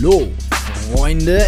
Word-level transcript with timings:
Hallo, 0.00 0.28
Freunde. 0.92 1.40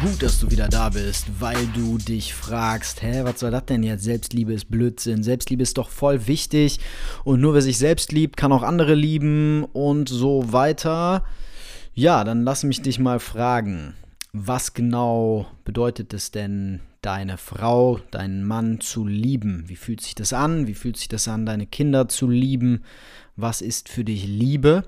Gut, 0.00 0.22
dass 0.22 0.38
du 0.38 0.48
wieder 0.48 0.68
da 0.68 0.90
bist, 0.90 1.26
weil 1.40 1.66
du 1.74 1.98
dich 1.98 2.32
fragst, 2.32 3.02
hä, 3.02 3.22
was 3.24 3.40
soll 3.40 3.50
das 3.50 3.66
denn 3.66 3.82
jetzt? 3.82 4.04
Selbstliebe 4.04 4.52
ist 4.52 4.70
Blödsinn. 4.70 5.24
Selbstliebe 5.24 5.64
ist 5.64 5.76
doch 5.76 5.88
voll 5.90 6.28
wichtig. 6.28 6.78
Und 7.24 7.40
nur 7.40 7.54
wer 7.54 7.62
sich 7.62 7.76
selbst 7.76 8.12
liebt, 8.12 8.36
kann 8.36 8.52
auch 8.52 8.62
andere 8.62 8.94
lieben 8.94 9.64
und 9.72 10.08
so 10.08 10.52
weiter. 10.52 11.24
Ja, 11.94 12.22
dann 12.22 12.44
lass 12.44 12.62
mich 12.62 12.80
dich 12.80 13.00
mal 13.00 13.18
fragen, 13.18 13.94
was 14.32 14.72
genau 14.72 15.48
bedeutet 15.64 16.14
es 16.14 16.30
denn, 16.30 16.78
deine 17.02 17.38
Frau, 17.38 17.98
deinen 18.12 18.44
Mann 18.44 18.80
zu 18.80 19.04
lieben? 19.04 19.64
Wie 19.66 19.76
fühlt 19.76 20.00
sich 20.00 20.14
das 20.14 20.32
an? 20.32 20.68
Wie 20.68 20.74
fühlt 20.74 20.96
sich 20.96 21.08
das 21.08 21.26
an, 21.26 21.44
deine 21.44 21.66
Kinder 21.66 22.06
zu 22.06 22.28
lieben? 22.28 22.84
Was 23.34 23.62
ist 23.62 23.88
für 23.88 24.04
dich 24.04 24.28
Liebe? 24.28 24.84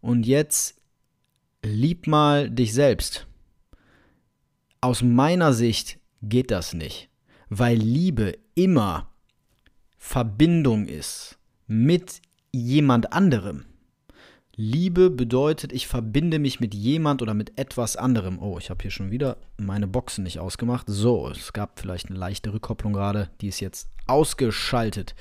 Und 0.00 0.24
jetzt 0.24 0.77
lieb 1.62 2.06
mal 2.06 2.50
dich 2.50 2.72
selbst. 2.72 3.26
Aus 4.80 5.02
meiner 5.02 5.52
Sicht 5.52 5.98
geht 6.22 6.50
das 6.50 6.72
nicht, 6.74 7.10
weil 7.48 7.76
Liebe 7.76 8.38
immer 8.54 9.10
Verbindung 9.96 10.86
ist 10.86 11.38
mit 11.66 12.22
jemand 12.52 13.12
anderem. 13.12 13.64
Liebe 14.60 15.10
bedeutet, 15.10 15.72
ich 15.72 15.86
verbinde 15.86 16.40
mich 16.40 16.58
mit 16.58 16.74
jemand 16.74 17.22
oder 17.22 17.32
mit 17.32 17.56
etwas 17.58 17.96
anderem. 17.96 18.40
Oh, 18.40 18.58
ich 18.58 18.70
habe 18.70 18.82
hier 18.82 18.90
schon 18.90 19.12
wieder 19.12 19.36
meine 19.56 19.86
Boxen 19.86 20.24
nicht 20.24 20.40
ausgemacht. 20.40 20.86
So, 20.88 21.28
es 21.28 21.52
gab 21.52 21.78
vielleicht 21.78 22.08
eine 22.08 22.18
leichte 22.18 22.52
Rückkopplung 22.52 22.92
gerade, 22.92 23.30
die 23.40 23.48
ist 23.48 23.60
jetzt 23.60 23.88
ausgeschaltet. 24.08 25.14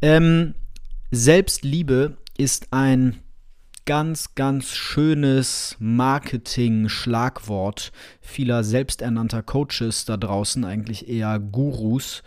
Ähm, 0.00 0.54
Selbstliebe 1.10 2.16
ist 2.38 2.68
ein 2.72 3.20
ganz, 3.88 4.34
ganz 4.34 4.74
schönes 4.74 5.76
Marketing-Schlagwort 5.78 7.90
vieler 8.20 8.62
selbsternannter 8.62 9.42
Coaches 9.42 10.04
da 10.04 10.18
draußen, 10.18 10.66
eigentlich 10.66 11.08
eher 11.08 11.38
Gurus, 11.38 12.22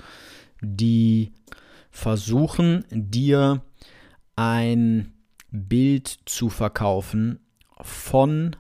die 0.60 1.34
versuchen, 1.92 2.84
dir 2.90 3.62
ein 4.36 5.14
Bild 5.52 6.08
zu 6.26 6.50
verkaufen 6.50 7.38
von 7.80 8.56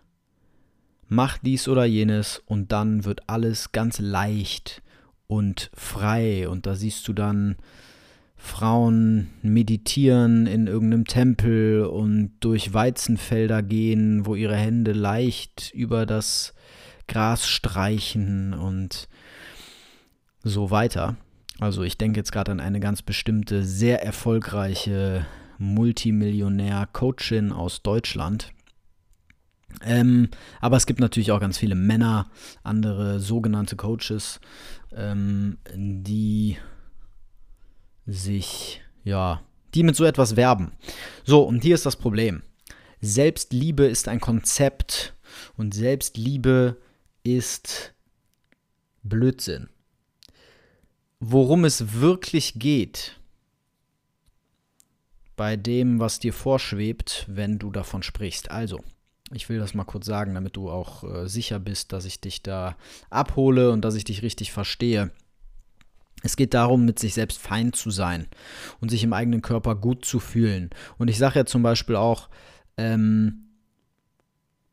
mach 1.07 1.39
dies 1.39 1.67
oder 1.67 1.85
jenes 1.85 2.43
und 2.45 2.71
dann 2.71 3.03
wird 3.03 3.27
alles 3.27 3.71
ganz 3.71 3.97
leicht 3.97 4.83
und 5.25 5.71
frei. 5.73 6.47
Und 6.47 6.67
da 6.67 6.75
siehst 6.75 7.07
du 7.07 7.13
dann 7.13 7.55
Frauen 8.43 9.29
meditieren 9.43 10.47
in 10.47 10.65
irgendeinem 10.65 11.05
Tempel 11.05 11.85
und 11.85 12.31
durch 12.39 12.73
Weizenfelder 12.73 13.61
gehen, 13.61 14.25
wo 14.25 14.33
ihre 14.33 14.55
Hände 14.55 14.93
leicht 14.93 15.71
über 15.75 16.07
das 16.07 16.55
Gras 17.07 17.47
streichen 17.47 18.55
und 18.55 19.07
so 20.43 20.71
weiter. 20.71 21.17
Also 21.59 21.83
ich 21.83 21.99
denke 21.99 22.19
jetzt 22.19 22.31
gerade 22.31 22.51
an 22.51 22.59
eine 22.59 22.79
ganz 22.79 23.03
bestimmte, 23.03 23.63
sehr 23.63 24.03
erfolgreiche 24.03 25.27
Multimillionär-Coachin 25.59 27.51
aus 27.51 27.83
Deutschland. 27.83 28.51
Ähm, 29.83 30.29
aber 30.59 30.77
es 30.77 30.87
gibt 30.87 30.99
natürlich 30.99 31.31
auch 31.31 31.39
ganz 31.39 31.59
viele 31.59 31.75
Männer, 31.75 32.25
andere 32.63 33.19
sogenannte 33.19 33.75
Coaches, 33.75 34.39
ähm, 34.93 35.59
die 35.75 36.57
sich, 38.11 38.81
ja, 39.03 39.41
die 39.73 39.83
mit 39.83 39.95
so 39.95 40.05
etwas 40.05 40.35
werben. 40.35 40.71
So, 41.23 41.43
und 41.43 41.63
hier 41.63 41.75
ist 41.75 41.85
das 41.85 41.95
Problem. 41.95 42.43
Selbstliebe 43.01 43.85
ist 43.85 44.07
ein 44.07 44.19
Konzept 44.19 45.15
und 45.57 45.73
Selbstliebe 45.73 46.77
ist 47.23 47.93
Blödsinn. 49.03 49.69
Worum 51.19 51.65
es 51.65 51.93
wirklich 51.93 52.53
geht 52.55 53.17
bei 55.35 55.55
dem, 55.55 55.99
was 55.99 56.19
dir 56.19 56.33
vorschwebt, 56.33 57.25
wenn 57.27 57.57
du 57.57 57.71
davon 57.71 58.03
sprichst. 58.03 58.51
Also, 58.51 58.79
ich 59.33 59.49
will 59.49 59.59
das 59.59 59.73
mal 59.73 59.85
kurz 59.85 60.05
sagen, 60.05 60.35
damit 60.35 60.55
du 60.55 60.69
auch 60.69 61.03
äh, 61.03 61.27
sicher 61.27 61.57
bist, 61.57 61.93
dass 61.93 62.05
ich 62.05 62.21
dich 62.21 62.43
da 62.43 62.75
abhole 63.09 63.71
und 63.71 63.81
dass 63.81 63.95
ich 63.95 64.03
dich 64.03 64.21
richtig 64.21 64.51
verstehe. 64.51 65.09
Es 66.23 66.35
geht 66.35 66.53
darum, 66.53 66.85
mit 66.85 66.99
sich 66.99 67.13
selbst 67.13 67.39
fein 67.39 67.73
zu 67.73 67.89
sein 67.89 68.27
und 68.79 68.89
sich 68.89 69.03
im 69.03 69.13
eigenen 69.13 69.41
Körper 69.41 69.75
gut 69.75 70.05
zu 70.05 70.19
fühlen. 70.19 70.69
Und 70.97 71.09
ich 71.09 71.17
sage 71.17 71.39
ja 71.39 71.45
zum 71.45 71.63
Beispiel 71.63 71.95
auch, 71.95 72.29
ähm, 72.77 73.51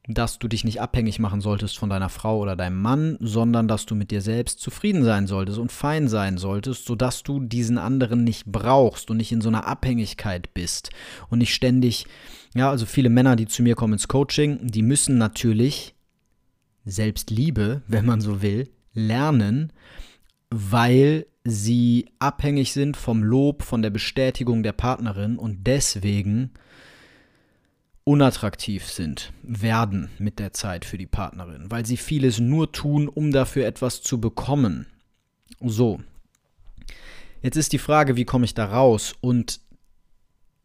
dass 0.09 0.39
du 0.39 0.49
dich 0.49 0.65
nicht 0.65 0.81
abhängig 0.81 1.19
machen 1.19 1.43
solltest 1.43 1.79
von 1.79 1.91
deiner 1.91 2.09
Frau 2.09 2.39
oder 2.39 2.57
deinem 2.57 2.81
Mann, 2.81 3.19
sondern 3.21 3.69
dass 3.69 3.85
du 3.85 3.95
mit 3.95 4.11
dir 4.11 4.23
selbst 4.23 4.59
zufrieden 4.59 5.05
sein 5.05 5.27
solltest 5.27 5.59
und 5.59 5.71
fein 5.71 6.09
sein 6.09 6.39
solltest, 6.39 6.87
sodass 6.87 7.23
du 7.23 7.41
diesen 7.41 7.77
anderen 7.77 8.25
nicht 8.25 8.47
brauchst 8.47 9.11
und 9.11 9.19
nicht 9.19 9.33
in 9.33 9.43
so 9.43 9.51
einer 9.51 9.67
Abhängigkeit 9.67 10.55
bist 10.55 10.91
und 11.29 11.41
nicht 11.41 11.55
ständig, 11.55 12.07
ja, 12.55 12.71
also 12.71 12.87
viele 12.87 13.11
Männer, 13.11 13.37
die 13.37 13.47
zu 13.47 13.63
mir 13.63 13.75
kommen 13.75 13.93
ins 13.93 14.09
Coaching, 14.09 14.67
die 14.67 14.83
müssen 14.83 15.19
natürlich 15.19 15.95
Selbstliebe, 16.87 17.83
wenn 17.87 18.07
man 18.07 18.23
so 18.23 18.41
will, 18.41 18.71
lernen, 18.95 19.75
weil 20.49 21.27
sie 21.49 22.11
abhängig 22.19 22.73
sind 22.73 22.97
vom 22.97 23.23
Lob, 23.23 23.63
von 23.63 23.83
der 23.83 23.91
Bestätigung 23.91 24.63
der 24.63 24.73
Partnerin 24.73 25.39
und 25.39 25.67
deswegen 25.67 26.51
unattraktiv 28.05 28.87
sind, 28.87 29.33
werden 29.43 30.11
mit 30.19 30.39
der 30.39 30.53
Zeit 30.53 30.85
für 30.85 30.97
die 30.97 31.07
Partnerin, 31.07 31.71
weil 31.71 31.85
sie 31.85 31.97
vieles 31.97 32.39
nur 32.39 32.73
tun, 32.73 33.09
um 33.09 33.33
dafür 33.33 33.67
etwas 33.67 34.03
zu 34.03 34.21
bekommen. 34.21 34.87
So. 35.61 36.01
Jetzt 37.43 37.57
ist 37.57 37.73
die 37.73 37.79
Frage, 37.79 38.17
wie 38.17 38.25
komme 38.25 38.45
ich 38.45 38.55
da 38.55 38.65
raus? 38.67 39.15
Und 39.21 39.61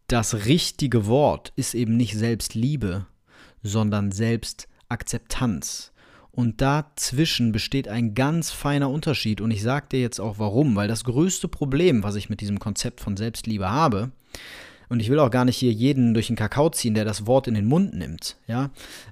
das 0.08 0.46
richtige 0.46 1.06
Wort 1.08 1.54
ist 1.56 1.76
eben 1.76 1.98
nicht 1.98 2.18
Selbstliebe, 2.18 3.08
sondern 3.62 4.12
Selbstakzeptanz. 4.12 5.93
Und 6.36 6.62
dazwischen 6.62 7.52
besteht 7.52 7.88
ein 7.88 8.16
ganz 8.16 8.50
feiner 8.50 8.90
Unterschied. 8.90 9.40
Und 9.40 9.52
ich 9.52 9.62
sage 9.62 9.86
dir 9.92 10.02
jetzt 10.02 10.20
auch 10.20 10.40
warum, 10.40 10.76
weil 10.76 10.88
das 10.88 11.04
größte 11.04 11.48
Problem, 11.48 12.02
was 12.02 12.16
ich 12.16 12.30
mit 12.30 12.42
diesem 12.42 12.60
Konzept 12.60 13.02
von 13.02 13.16
Selbstliebe 13.16 13.70
habe, 13.70 14.12
und 14.90 15.00
ich 15.00 15.10
will 15.10 15.20
auch 15.20 15.32
gar 15.32 15.46
nicht 15.46 15.58
hier 15.58 15.72
jeden 15.72 16.14
durch 16.14 16.28
den 16.28 16.36
Kakao 16.36 16.70
ziehen, 16.70 16.94
der 16.94 17.06
das 17.06 17.26
Wort 17.26 17.48
in 17.48 17.54
den 17.54 17.66
Mund 17.66 17.94
nimmt, 17.94 18.38
ja. 18.48 18.72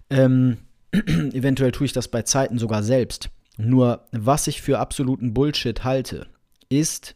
Ähm, 0.09 0.57
eventuell 0.91 1.71
tue 1.71 1.85
ich 1.85 1.93
das 1.93 2.07
bei 2.07 2.23
Zeiten 2.23 2.59
sogar 2.59 2.83
selbst. 2.83 3.29
Nur, 3.57 4.07
was 4.11 4.47
ich 4.47 4.61
für 4.61 4.79
absoluten 4.79 5.33
Bullshit 5.33 5.83
halte, 5.83 6.27
ist, 6.69 7.15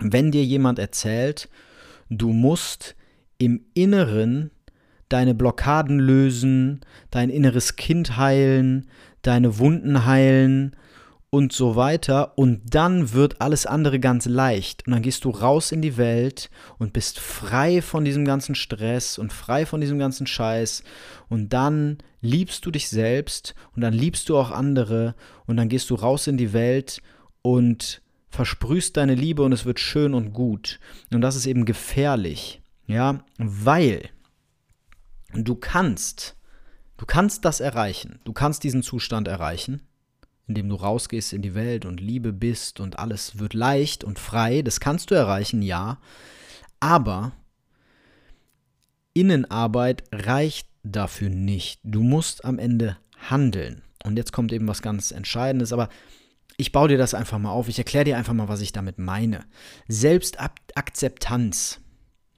wenn 0.00 0.30
dir 0.30 0.44
jemand 0.44 0.78
erzählt, 0.78 1.48
du 2.08 2.32
musst 2.32 2.96
im 3.38 3.64
Inneren 3.74 4.50
deine 5.08 5.34
Blockaden 5.34 5.98
lösen, 5.98 6.80
dein 7.10 7.30
inneres 7.30 7.76
Kind 7.76 8.16
heilen, 8.16 8.88
deine 9.22 9.58
Wunden 9.58 10.06
heilen 10.06 10.76
und 11.30 11.52
so 11.52 11.76
weiter. 11.76 12.36
Und 12.36 12.74
dann 12.74 13.12
wird 13.12 13.40
alles 13.40 13.66
andere 13.66 14.00
ganz 14.00 14.26
leicht. 14.26 14.86
Und 14.86 14.92
dann 14.92 15.02
gehst 15.02 15.24
du 15.24 15.30
raus 15.30 15.72
in 15.72 15.80
die 15.80 15.96
Welt 15.96 16.50
und 16.78 16.92
bist 16.92 17.20
frei 17.20 17.80
von 17.82 18.04
diesem 18.04 18.24
ganzen 18.24 18.54
Stress 18.54 19.18
und 19.18 19.32
frei 19.32 19.64
von 19.64 19.80
diesem 19.80 19.98
ganzen 19.98 20.26
Scheiß. 20.26 20.82
Und 21.28 21.52
dann 21.52 21.98
liebst 22.20 22.66
du 22.66 22.70
dich 22.70 22.88
selbst 22.88 23.54
und 23.74 23.82
dann 23.82 23.94
liebst 23.94 24.28
du 24.28 24.36
auch 24.36 24.50
andere. 24.50 25.14
Und 25.46 25.56
dann 25.56 25.68
gehst 25.68 25.90
du 25.90 25.94
raus 25.94 26.26
in 26.26 26.36
die 26.36 26.52
Welt 26.52 27.00
und 27.42 28.02
versprühst 28.28 28.96
deine 28.96 29.14
Liebe 29.14 29.42
und 29.42 29.52
es 29.52 29.64
wird 29.64 29.80
schön 29.80 30.14
und 30.14 30.32
gut. 30.32 30.78
Und 31.12 31.20
das 31.20 31.36
ist 31.36 31.46
eben 31.46 31.64
gefährlich. 31.64 32.60
Ja, 32.86 33.24
weil 33.38 34.08
du 35.32 35.54
kannst 35.54 36.36
Du 37.00 37.06
kannst 37.06 37.46
das 37.46 37.60
erreichen. 37.60 38.20
Du 38.24 38.34
kannst 38.34 38.62
diesen 38.62 38.82
Zustand 38.82 39.26
erreichen, 39.26 39.80
indem 40.46 40.68
du 40.68 40.74
rausgehst 40.74 41.32
in 41.32 41.40
die 41.40 41.54
Welt 41.54 41.86
und 41.86 41.98
Liebe 41.98 42.30
bist 42.30 42.78
und 42.78 42.98
alles 42.98 43.38
wird 43.38 43.54
leicht 43.54 44.04
und 44.04 44.18
frei. 44.18 44.60
Das 44.60 44.80
kannst 44.80 45.10
du 45.10 45.14
erreichen, 45.14 45.62
ja. 45.62 45.98
Aber 46.78 47.32
Innenarbeit 49.14 50.04
reicht 50.12 50.68
dafür 50.82 51.30
nicht. 51.30 51.80
Du 51.84 52.02
musst 52.02 52.44
am 52.44 52.58
Ende 52.58 52.98
handeln. 53.30 53.80
Und 54.04 54.18
jetzt 54.18 54.34
kommt 54.34 54.52
eben 54.52 54.68
was 54.68 54.82
ganz 54.82 55.10
Entscheidendes, 55.10 55.72
aber 55.72 55.88
ich 56.58 56.70
baue 56.70 56.88
dir 56.88 56.98
das 56.98 57.14
einfach 57.14 57.38
mal 57.38 57.52
auf. 57.52 57.68
Ich 57.68 57.78
erkläre 57.78 58.04
dir 58.04 58.18
einfach 58.18 58.34
mal, 58.34 58.48
was 58.48 58.60
ich 58.60 58.72
damit 58.72 58.98
meine. 58.98 59.46
Selbstakzeptanz. 59.88 61.80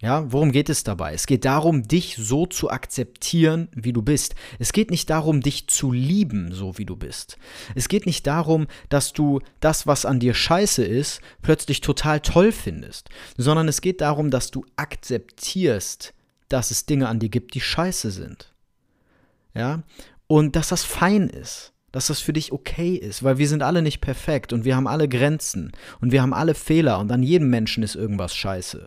Ja, 0.03 0.33
worum 0.33 0.51
geht 0.51 0.69
es 0.69 0.83
dabei? 0.83 1.15
Es 1.15 1.27
geht 1.27 1.45
darum, 1.45 1.85
dich 1.85 2.17
so 2.19 2.47
zu 2.47 2.71
akzeptieren, 2.71 3.69
wie 3.73 3.93
du 3.93 4.03
bist. 4.03 4.35
Es 4.59 4.73
geht 4.73 4.91
nicht 4.91 5.09
darum, 5.09 5.41
dich 5.41 5.69
zu 5.69 5.93
lieben, 5.93 6.51
so 6.53 6.77
wie 6.77 6.85
du 6.85 6.97
bist. 6.97 7.39
Es 7.77 7.87
geht 7.87 8.05
nicht 8.05 8.27
darum, 8.27 8.67
dass 8.89 9.13
du 9.13 9.41
das, 9.61 9.87
was 9.87 10.05
an 10.05 10.19
dir 10.19 10.35
scheiße 10.35 10.85
ist, 10.85 11.21
plötzlich 11.41 11.83
total 11.83 12.19
toll 12.19 12.51
findest, 12.51 13.11
sondern 13.37 13.69
es 13.69 13.81
geht 13.81 14.01
darum, 14.01 14.33
dass 14.33 14.51
du 14.51 14.67
akzeptierst, 14.75 16.15
dass 16.49 16.73
es 16.73 16.85
Dinge 16.85 17.07
an 17.07 17.21
dir 17.21 17.29
gibt, 17.29 17.55
die 17.55 17.61
scheiße 17.61 18.11
sind. 18.11 18.53
Ja, 19.55 19.85
und 20.27 20.57
dass 20.57 20.69
das 20.69 20.85
fein 20.85 21.29
ist 21.29 21.73
dass 21.93 22.07
das 22.07 22.21
für 22.21 22.33
dich 22.33 22.53
okay 22.53 22.95
ist, 22.95 23.23
weil 23.23 23.37
wir 23.37 23.47
sind 23.47 23.63
alle 23.63 23.83
nicht 23.83 24.01
perfekt 24.01 24.55
und 24.55 24.65
wir 24.65 24.77
haben 24.77 24.87
alle 24.87 25.11
Grenzen 25.11 25.73
und 26.01 26.11
wir 26.11 26.23
haben 26.23 26.33
alle 26.33 26.55
Fehler 26.55 26.99
und 26.99 27.13
an 27.13 27.23
jedem 27.23 27.51
Menschen 27.51 27.83
ist 27.83 27.97
irgendwas 27.97 28.35
scheiße. 28.35 28.87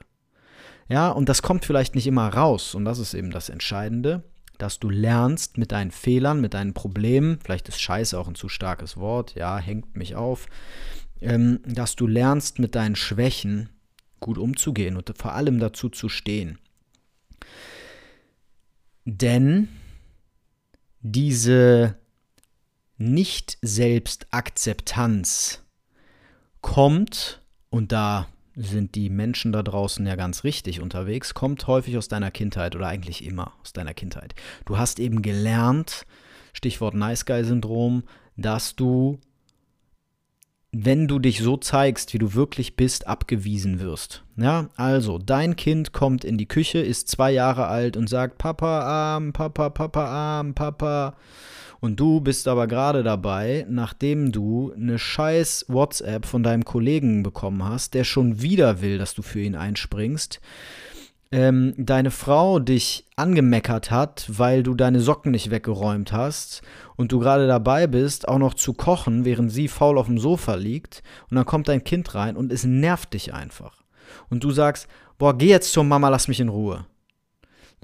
Ja, 0.88 1.10
und 1.10 1.30
das 1.30 1.42
kommt 1.42 1.66
vielleicht 1.66 1.96
nicht 1.96 2.08
immer 2.08 2.30
raus. 2.30 2.76
Und 2.76 2.86
das 2.86 3.00
ist 3.00 3.14
eben 3.14 3.32
das 3.32 3.50
Entscheidende, 3.50 4.24
dass 4.58 4.80
du 4.80 4.90
lernst 4.90 5.58
mit 5.58 5.72
deinen 5.72 5.92
Fehlern, 5.92 6.42
mit 6.42 6.54
deinen 6.54 6.74
Problemen, 6.74 7.40
vielleicht 7.44 7.68
ist 7.68 7.82
Scheiße 7.82 8.18
auch 8.18 8.28
ein 8.28 8.36
zu 8.36 8.50
starkes 8.50 8.98
Wort, 8.98 9.36
ja, 9.36 9.58
hängt 9.58 9.98
mich 9.98 10.16
auf, 10.16 10.48
ähm, 11.22 11.60
dass 11.66 11.96
du 11.96 12.08
lernst 12.08 12.60
mit 12.60 12.76
deinen 12.76 12.96
Schwächen 12.96 13.70
gut 14.20 14.38
umzugehen 14.38 14.96
und 14.96 15.12
vor 15.18 15.34
allem 15.34 15.60
dazu 15.60 15.90
zu 15.90 16.08
stehen. 16.08 16.60
Denn 19.06 19.70
diese 21.02 21.98
Nicht-Selbstakzeptanz 22.98 25.64
kommt, 26.62 27.42
und 27.70 27.92
da 27.92 28.28
sind 28.56 28.96
die 28.96 29.10
Menschen 29.10 29.52
da 29.52 29.64
draußen 29.64 30.06
ja 30.06 30.16
ganz 30.16 30.44
richtig 30.44 30.82
unterwegs, 30.82 31.34
kommt 31.34 31.68
häufig 31.68 31.98
aus 31.98 32.08
deiner 32.08 32.32
Kindheit 32.32 32.76
oder 32.76 32.88
eigentlich 32.88 33.26
immer 33.26 33.54
aus 33.62 33.74
deiner 33.74 33.94
Kindheit. 33.94 34.34
Du 34.66 34.78
hast 34.78 35.00
eben 35.00 35.22
gelernt, 35.22 36.06
Stichwort 36.54 36.96
Nice 36.96 37.26
Guy 37.26 37.44
Syndrom, 37.44 38.04
dass 38.38 38.76
du, 38.76 39.20
wenn 40.72 41.08
du 41.08 41.20
dich 41.20 41.40
so 41.40 41.58
zeigst, 41.58 42.14
wie 42.14 42.18
du 42.18 42.34
wirklich 42.34 42.76
bist, 42.76 43.08
abgewiesen 43.08 43.80
wirst. 43.80 44.24
Ja, 44.38 44.70
also 44.76 45.18
dein 45.18 45.56
Kind 45.56 45.92
kommt 45.92 46.24
in 46.24 46.38
die 46.38 46.48
Küche, 46.48 46.80
ist 46.80 47.10
zwei 47.10 47.32
Jahre 47.32 47.68
alt 47.68 47.98
und 47.98 48.08
sagt 48.08 48.38
Papa 48.38 48.82
arm, 48.82 49.34
Papa, 49.34 49.70
Papa 49.70 50.06
arm, 50.06 50.54
Papa. 50.54 51.16
Und 51.80 52.00
du 52.00 52.22
bist 52.22 52.48
aber 52.48 52.68
gerade 52.68 53.04
dabei, 53.04 53.66
nachdem 53.70 54.32
du 54.32 54.74
eine 54.76 54.98
scheiß 54.98 55.66
WhatsApp 55.68 56.26
von 56.26 56.44
deinem 56.44 56.66
Kollegen 56.66 57.24
bekommen 57.24 57.64
hast, 57.64 57.94
der 57.94 58.04
schon 58.04 58.42
wieder 58.42 58.82
will, 58.82 58.98
dass 58.98 59.14
du 59.14 59.22
für 59.22 59.42
ihn 59.42 59.56
einspringst, 59.56 60.40
ähm, 61.32 61.74
deine 61.78 62.12
Frau 62.12 62.60
dich 62.60 63.06
angemeckert 63.16 63.92
hat, 63.92 64.26
weil 64.30 64.64
du 64.64 64.74
deine 64.74 65.02
Socken 65.02 65.32
nicht 65.32 65.52
weggeräumt 65.52 66.12
hast 66.12 66.62
und 66.96 67.12
du 67.12 67.20
gerade 67.20 67.48
dabei 67.48 67.88
bist, 67.88 68.28
auch 68.28 68.38
noch 68.38 68.54
zu 68.54 68.74
kochen, 68.74 69.26
während 69.26 69.52
sie 69.52 69.68
faul 69.68 69.98
auf 69.98 70.06
dem 70.06 70.18
Sofa 70.18 70.56
liegt 70.56 71.04
und 71.30 71.36
dann 71.36 71.46
kommt 71.46 71.68
dein 71.68 71.84
Kind 71.84 72.16
rein 72.16 72.38
und 72.38 72.52
es 72.54 72.64
nervt 72.64 73.14
dich 73.14 73.34
einfach. 73.34 73.84
Und 74.30 74.44
du 74.44 74.52
sagst, 74.52 74.88
boah, 75.18 75.38
geh 75.38 75.48
jetzt 75.48 75.74
zur 75.74 75.84
Mama, 75.84 76.10
lass 76.10 76.28
mich 76.28 76.40
in 76.40 76.50
Ruhe. 76.50 76.86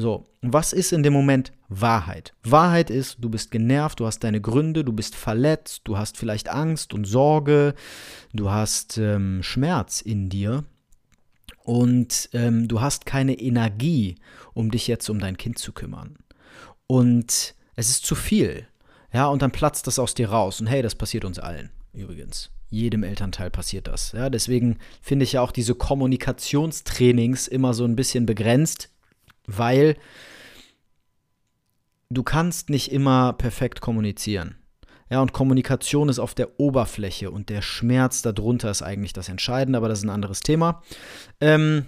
So, 0.02 0.26
was 0.42 0.74
ist 0.74 0.94
in 0.94 1.04
dem 1.04 1.14
Moment 1.14 1.52
Wahrheit? 1.70 2.34
Wahrheit 2.42 2.90
ist, 2.90 3.18
du 3.20 3.30
bist 3.30 3.52
genervt, 3.52 4.00
du 4.00 4.08
hast 4.08 4.24
deine 4.24 4.42
Gründe, 4.42 4.84
du 4.84 4.94
bist 4.94 5.14
verletzt, 5.14 5.82
du 5.84 5.96
hast 5.96 6.18
vielleicht 6.18 6.50
Angst 6.50 6.96
und 6.96 7.06
Sorge, 7.06 7.76
du 8.34 8.50
hast 8.50 8.98
ähm, 8.98 9.44
Schmerz 9.44 10.02
in 10.02 10.30
dir 10.30 10.64
und 11.64 12.30
ähm, 12.34 12.68
du 12.68 12.82
hast 12.82 13.06
keine 13.06 13.40
Energie, 13.40 14.16
um 14.56 14.72
dich 14.72 14.88
jetzt 14.88 15.08
um 15.08 15.20
dein 15.20 15.38
Kind 15.38 15.60
zu 15.60 15.72
kümmern. 15.72 16.18
Und 16.88 17.54
es 17.76 17.90
ist 17.90 18.04
zu 18.04 18.16
viel. 18.16 18.66
Ja, 19.14 19.28
und 19.28 19.44
dann 19.44 19.52
platzt 19.52 19.86
das 19.86 20.00
aus 20.00 20.16
dir 20.16 20.32
raus. 20.32 20.62
Und 20.62 20.66
hey, 20.68 20.82
das 20.82 20.96
passiert 20.96 21.26
uns 21.26 21.38
allen, 21.38 21.70
übrigens. 21.94 22.50
Jedem 22.72 23.04
Elternteil 23.04 23.52
passiert 23.52 23.88
das. 23.88 24.14
Ja, 24.14 24.32
deswegen 24.32 24.80
finde 25.00 25.26
ich 25.26 25.34
ja 25.34 25.42
auch 25.42 25.52
diese 25.52 25.76
Kommunikationstrainings 25.76 27.48
immer 27.48 27.76
so 27.76 27.84
ein 27.86 27.96
bisschen 27.96 28.26
begrenzt 28.26 28.91
weil 29.48 29.96
du 32.10 32.24
kannst 32.24 32.70
nicht 32.70 32.92
immer 32.92 33.34
perfekt 33.34 33.82
kommunizieren. 33.82 34.56
Ja, 35.10 35.22
und 35.22 35.34
Kommunikation 35.34 36.08
ist 36.08 36.20
auf 36.20 36.34
der 36.34 36.60
Oberfläche 36.60 37.32
und 37.32 37.50
der 37.50 37.62
Schmerz 37.62 38.22
darunter 38.22 38.72
ist 38.72 38.82
eigentlich 38.82 39.12
das 39.12 39.28
Entscheidende, 39.28 39.78
aber 39.78 39.90
das 39.90 40.00
ist 40.00 40.06
ein 40.06 40.10
anderes 40.10 40.40
Thema. 40.40 40.82
Ähm, 41.42 41.88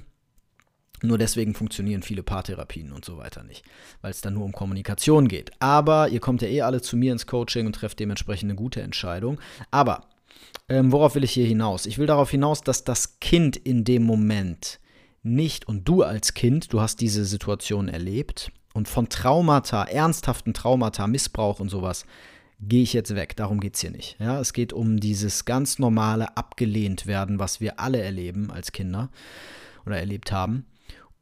nur 1.01 1.17
deswegen 1.17 1.53
funktionieren 1.53 2.03
viele 2.03 2.23
Paartherapien 2.23 2.91
und 2.91 3.05
so 3.05 3.17
weiter 3.17 3.44
nicht, 3.44 3.63
weil 4.01 4.11
es 4.11 4.21
dann 4.21 4.33
nur 4.33 4.44
um 4.44 4.51
Kommunikation 4.51 5.27
geht. 5.27 5.51
Aber 5.59 6.09
ihr 6.09 6.19
kommt 6.19 6.41
ja 6.41 6.50
eh 6.50 6.61
alle 6.61 6.81
zu 6.81 6.97
mir 6.97 7.13
ins 7.13 7.27
Coaching 7.27 7.65
und 7.65 7.75
trefft 7.75 8.00
dementsprechend 8.00 8.50
eine 8.50 8.57
gute 8.57 8.81
Entscheidung. 8.81 9.39
Aber 9.71 10.07
ähm, 10.67 10.91
worauf 10.91 11.15
will 11.15 11.23
ich 11.23 11.31
hier 11.31 11.45
hinaus? 11.45 11.85
Ich 11.85 11.97
will 11.97 12.07
darauf 12.07 12.31
hinaus, 12.31 12.61
dass 12.61 12.83
das 12.83 13.19
Kind 13.19 13.55
in 13.55 13.83
dem 13.83 14.03
Moment 14.03 14.79
nicht, 15.23 15.67
und 15.67 15.87
du 15.87 16.03
als 16.03 16.33
Kind, 16.33 16.73
du 16.73 16.81
hast 16.81 17.01
diese 17.01 17.25
Situation 17.25 17.87
erlebt 17.87 18.51
und 18.73 18.87
von 18.87 19.09
Traumata, 19.09 19.83
ernsthaften 19.85 20.53
Traumata, 20.53 21.07
Missbrauch 21.07 21.59
und 21.59 21.69
sowas, 21.69 22.05
gehe 22.59 22.83
ich 22.83 22.93
jetzt 22.93 23.15
weg. 23.15 23.35
Darum 23.35 23.59
geht 23.59 23.75
es 23.75 23.81
hier 23.81 23.91
nicht. 23.91 24.17
Ja, 24.19 24.39
es 24.39 24.53
geht 24.53 24.73
um 24.73 24.99
dieses 24.99 25.45
ganz 25.45 25.79
normale 25.79 26.37
abgelehnt 26.37 27.07
werden, 27.07 27.39
was 27.39 27.61
wir 27.61 27.79
alle 27.79 28.01
erleben 28.01 28.51
als 28.51 28.71
Kinder 28.71 29.09
oder 29.85 29.97
erlebt 29.97 30.31
haben. 30.31 30.65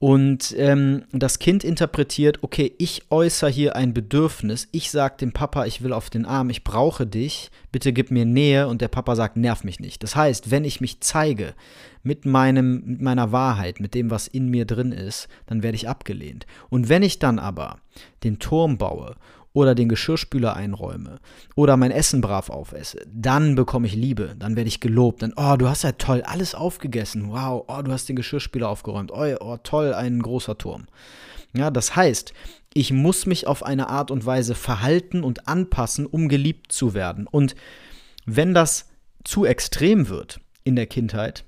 Und 0.01 0.55
ähm, 0.57 1.03
das 1.11 1.37
Kind 1.37 1.63
interpretiert, 1.63 2.39
okay, 2.41 2.73
ich 2.79 3.03
äußere 3.11 3.51
hier 3.51 3.75
ein 3.75 3.93
Bedürfnis, 3.93 4.67
ich 4.71 4.89
sage 4.89 5.17
dem 5.21 5.31
Papa, 5.31 5.67
ich 5.67 5.83
will 5.83 5.93
auf 5.93 6.09
den 6.09 6.25
Arm, 6.25 6.49
ich 6.49 6.63
brauche 6.63 7.05
dich, 7.05 7.51
bitte 7.71 7.93
gib 7.93 8.09
mir 8.09 8.25
Nähe 8.25 8.67
und 8.67 8.81
der 8.81 8.87
Papa 8.87 9.15
sagt, 9.15 9.37
nerv 9.37 9.63
mich 9.63 9.79
nicht. 9.79 10.01
Das 10.01 10.15
heißt, 10.15 10.49
wenn 10.49 10.65
ich 10.65 10.81
mich 10.81 11.01
zeige 11.01 11.53
mit, 12.01 12.25
meinem, 12.25 12.81
mit 12.83 13.01
meiner 13.01 13.31
Wahrheit, 13.31 13.79
mit 13.79 13.93
dem, 13.93 14.09
was 14.09 14.27
in 14.27 14.49
mir 14.49 14.65
drin 14.65 14.91
ist, 14.91 15.27
dann 15.45 15.61
werde 15.61 15.75
ich 15.75 15.87
abgelehnt. 15.87 16.47
Und 16.71 16.89
wenn 16.89 17.03
ich 17.03 17.19
dann 17.19 17.37
aber 17.37 17.77
den 18.23 18.39
Turm 18.39 18.79
baue 18.79 19.17
oder 19.53 19.75
den 19.75 19.89
Geschirrspüler 19.89 20.55
einräume 20.55 21.19
oder 21.55 21.77
mein 21.77 21.91
Essen 21.91 22.21
brav 22.21 22.49
aufesse, 22.49 23.05
dann 23.11 23.55
bekomme 23.55 23.87
ich 23.87 23.95
Liebe, 23.95 24.35
dann 24.37 24.55
werde 24.55 24.67
ich 24.67 24.79
gelobt, 24.79 25.21
dann, 25.21 25.33
oh, 25.35 25.55
du 25.57 25.67
hast 25.67 25.83
ja 25.83 25.91
toll 25.93 26.21
alles 26.21 26.55
aufgegessen, 26.55 27.29
wow, 27.29 27.65
oh, 27.67 27.81
du 27.81 27.91
hast 27.91 28.07
den 28.07 28.15
Geschirrspüler 28.15 28.69
aufgeräumt, 28.69 29.11
oh, 29.11 29.35
oh 29.39 29.57
toll, 29.57 29.93
ein 29.93 30.21
großer 30.21 30.57
Turm. 30.57 30.87
Ja, 31.53 31.69
das 31.69 31.95
heißt, 31.95 32.33
ich 32.73 32.93
muss 32.93 33.25
mich 33.25 33.45
auf 33.45 33.63
eine 33.63 33.89
Art 33.89 34.11
und 34.11 34.25
Weise 34.25 34.55
verhalten 34.55 35.23
und 35.23 35.47
anpassen, 35.47 36.05
um 36.05 36.29
geliebt 36.29 36.71
zu 36.71 36.93
werden. 36.93 37.27
Und 37.27 37.55
wenn 38.25 38.53
das 38.53 38.87
zu 39.25 39.45
extrem 39.45 40.07
wird 40.07 40.39
in 40.63 40.77
der 40.77 40.87
Kindheit, 40.87 41.43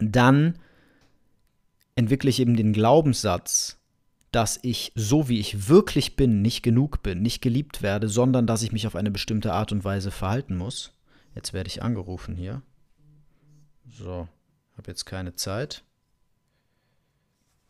dann 0.00 0.58
entwickle 1.94 2.30
ich 2.30 2.40
eben 2.40 2.56
den 2.56 2.72
Glaubenssatz, 2.72 3.78
dass 4.34 4.58
ich 4.62 4.90
so 4.96 5.28
wie 5.28 5.38
ich 5.38 5.68
wirklich 5.68 6.16
bin, 6.16 6.42
nicht 6.42 6.62
genug 6.62 7.02
bin, 7.02 7.22
nicht 7.22 7.40
geliebt 7.40 7.82
werde, 7.82 8.08
sondern 8.08 8.48
dass 8.48 8.62
ich 8.62 8.72
mich 8.72 8.86
auf 8.86 8.96
eine 8.96 9.12
bestimmte 9.12 9.52
Art 9.52 9.70
und 9.70 9.84
Weise 9.84 10.10
verhalten 10.10 10.56
muss. 10.56 10.92
Jetzt 11.36 11.52
werde 11.52 11.68
ich 11.68 11.82
angerufen 11.82 12.34
hier. 12.34 12.62
So, 13.88 14.28
habe 14.76 14.90
jetzt 14.90 15.04
keine 15.04 15.36
Zeit. 15.36 15.84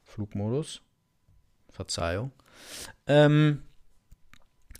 Flugmodus. 0.05 0.81
Verzeihung. 1.69 2.33
Ähm, 3.07 3.63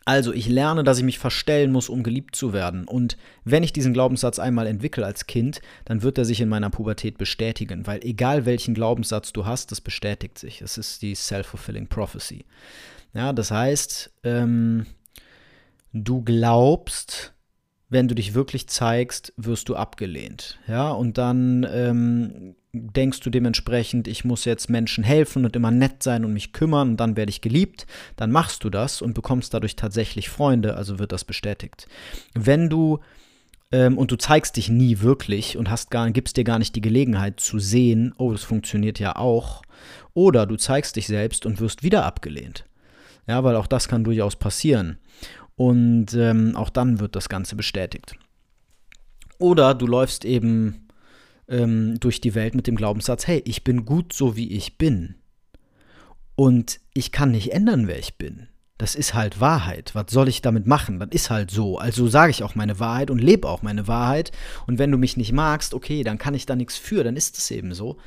also, 0.05 0.33
ich 0.33 0.49
lerne, 0.49 0.85
dass 0.85 0.99
ich 0.99 1.05
mich 1.05 1.19
verstellen 1.19 1.73
muss, 1.73 1.89
um 1.89 2.03
geliebt 2.03 2.37
zu 2.37 2.53
werden. 2.53 2.87
Und 2.87 3.17
wenn 3.45 3.63
ich 3.63 3.73
diesen 3.73 3.95
Glaubenssatz 3.95 4.39
einmal 4.39 4.67
entwickle 4.67 5.07
als 5.07 5.27
Kind, 5.27 5.63
dann 5.87 6.03
wird 6.03 6.19
er 6.19 6.27
sich 6.27 6.41
in 6.41 6.49
meiner 6.49 6.69
Pubertät 6.69 7.17
bestätigen, 7.17 7.87
weil 7.87 8.05
egal 8.05 8.45
welchen 8.45 8.75
Glaubenssatz 8.75 9.33
du 9.33 9.47
hast, 9.47 9.71
das 9.71 9.81
bestätigt 9.81 10.39
sich. 10.39 10.61
Es 10.61 10.77
ist 10.77 11.01
die 11.01 11.15
Self-Fulfilling 11.15 11.87
Prophecy. 11.87 12.45
Ja, 13.15 13.33
das 13.33 13.51
heißt, 13.51 14.13
ähm, 14.25 14.87
du 15.93 16.23
glaubst, 16.23 17.33
wenn 17.89 18.09
du 18.09 18.15
dich 18.15 18.35
wirklich 18.35 18.69
zeigst, 18.69 19.33
wirst 19.37 19.69
du 19.69 19.77
abgelehnt. 19.77 20.59
Ja, 20.67 20.91
und 20.91 21.17
dann 21.17 21.67
ähm, 21.71 22.57
denkst 22.75 23.21
du 23.21 23.31
dementsprechend, 23.31 24.09
ich 24.09 24.25
muss 24.25 24.45
jetzt 24.45 24.69
Menschen 24.69 25.05
helfen 25.05 25.45
und 25.45 25.57
immer 25.57 25.71
nett 25.71 26.03
sein 26.03 26.25
und 26.25 26.33
mich 26.33 26.53
kümmern 26.53 26.91
und 26.91 26.97
dann 26.99 27.17
werde 27.17 27.31
ich 27.31 27.41
geliebt, 27.41 27.87
dann 28.17 28.31
machst 28.31 28.65
du 28.65 28.71
das 28.71 29.01
und 29.01 29.15
bekommst 29.15 29.55
dadurch 29.55 29.77
tatsächlich 29.77 30.29
Freunde, 30.29 30.77
also 30.77 30.99
wird 30.99 31.13
das 31.13 31.25
bestätigt. 31.25 31.87
Wenn 32.35 32.69
du 32.69 33.01
ähm, 33.73 33.97
und 33.97 34.11
du 34.11 34.17
zeigst 34.17 34.57
dich 34.57 34.69
nie 34.69 35.01
wirklich 35.01 35.57
und 35.57 35.71
hast 35.71 35.91
gar, 35.91 36.11
gibst 36.11 36.37
dir 36.37 36.45
gar 36.45 36.59
nicht 36.59 36.77
die 36.77 36.81
Gelegenheit 36.81 37.41
zu 37.41 37.59
sehen, 37.59 38.15
oh, 38.19 38.33
das 38.33 38.43
funktioniert 38.43 38.99
ja 38.99 39.17
auch, 39.17 39.63
oder 40.13 40.47
du 40.47 40.57
zeigst 40.57 40.97
dich 40.97 41.07
selbst 41.07 41.47
und 41.47 41.61
wirst 41.61 41.83
wieder 41.83 42.05
abgelehnt. 42.05 42.65
Ja, 43.27 43.43
weil 43.43 43.57
auch 43.57 43.67
das 43.67 43.89
kann 43.89 44.05
durchaus 44.05 44.37
passieren. 44.37 44.99
Und 45.57 46.15
ähm, 46.15 46.57
auch 46.57 46.71
dann 46.71 47.01
wird 47.01 47.17
das 47.17 47.29
Ganze 47.29 47.57
bestätigt. 47.57 48.17
Oder 49.39 49.75
du 49.75 49.87
läufst 49.87 50.25
eben 50.25 50.84
ähm, 51.49 51.99
durch 52.01 52.21
die 52.21 52.35
Welt 52.35 52.55
mit 52.55 52.67
dem 52.67 52.77
Glaubenssatz, 52.77 53.27
hey, 53.27 53.43
ich 53.45 53.65
bin 53.65 53.85
gut 53.85 54.13
so, 54.13 54.37
wie 54.37 54.53
ich 54.53 54.79
bin. 54.79 55.17
Und 56.37 56.81
ich 56.95 57.13
kann 57.13 57.31
nicht 57.31 57.53
ändern, 57.53 57.87
wer 57.87 57.99
ich 57.99 58.17
bin. 58.17 58.49
Das 58.77 58.97
ist 58.97 59.15
halt 59.15 59.41
Wahrheit. 59.41 59.95
Was 59.95 60.07
soll 60.11 60.29
ich 60.29 60.43
damit 60.43 60.67
machen? 60.67 60.99
Das 60.99 61.11
ist 61.13 61.31
halt 61.31 61.51
so. 61.51 61.79
Also 61.79 62.09
sage 62.09 62.31
ich 62.31 62.43
auch 62.43 62.57
meine 62.57 62.81
Wahrheit 62.81 63.11
und 63.11 63.21
lebe 63.21 63.49
auch 63.49 63.63
meine 63.63 63.87
Wahrheit. 63.87 64.33
Und 64.67 64.79
wenn 64.79 64.91
du 64.91 64.99
mich 64.99 65.17
nicht 65.17 65.33
magst, 65.33 65.75
okay, 65.75 66.03
dann 66.03 66.19
kann 66.19 66.35
ich 66.35 66.45
da 66.45 66.57
nichts 66.57 66.77
für, 66.77 67.05
dann 67.05 67.17
ist 67.17 67.39
es 67.39 67.51
eben 67.53 67.73
so. 67.73 67.99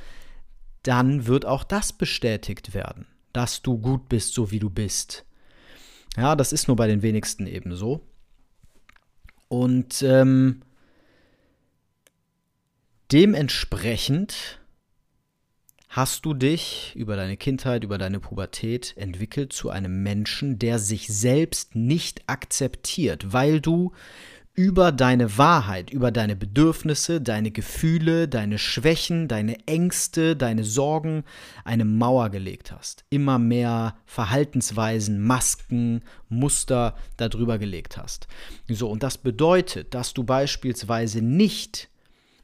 Dann 0.83 1.25
wird 1.25 1.45
auch 1.45 1.63
das 1.63 1.93
bestätigt 1.93 2.73
werden, 2.73 3.07
dass 3.31 3.61
du 3.61 3.77
gut 3.77 4.09
bist, 4.09 4.33
so 4.33 4.51
wie 4.51 4.59
du 4.59 4.69
bist. 4.69 5.25
Ja, 6.17 6.35
das 6.35 6.51
ist 6.51 6.67
nur 6.67 6.75
bei 6.75 6.87
den 6.87 7.01
wenigsten 7.01 7.47
eben 7.47 7.73
so. 7.75 8.01
Und 9.47 10.01
ähm, 10.01 10.61
dementsprechend 13.11 14.59
hast 15.89 16.25
du 16.25 16.33
dich 16.33 16.93
über 16.95 17.15
deine 17.15 17.37
Kindheit, 17.37 17.83
über 17.83 17.97
deine 17.97 18.19
Pubertät 18.19 18.93
entwickelt 18.97 19.53
zu 19.53 19.69
einem 19.69 20.03
Menschen, 20.03 20.59
der 20.59 20.79
sich 20.79 21.07
selbst 21.07 21.75
nicht 21.75 22.21
akzeptiert, 22.27 23.33
weil 23.33 23.61
du 23.61 23.93
über 24.53 24.91
deine 24.91 25.37
Wahrheit, 25.37 25.91
über 25.91 26.11
deine 26.11 26.35
Bedürfnisse, 26.35 27.21
deine 27.21 27.51
Gefühle, 27.51 28.27
deine 28.27 28.57
Schwächen, 28.57 29.27
deine 29.27 29.67
Ängste, 29.67 30.35
deine 30.35 30.63
Sorgen 30.63 31.23
eine 31.63 31.85
Mauer 31.85 32.31
gelegt 32.31 32.71
hast. 32.71 33.05
Immer 33.11 33.37
mehr 33.37 33.95
Verhaltensweisen, 34.07 35.21
Masken, 35.21 36.01
Muster 36.27 36.95
darüber 37.17 37.59
gelegt 37.59 37.97
hast. 37.97 38.27
So, 38.67 38.89
und 38.89 39.03
das 39.03 39.19
bedeutet, 39.19 39.93
dass 39.93 40.15
du 40.15 40.23
beispielsweise 40.23 41.21
nicht 41.21 41.89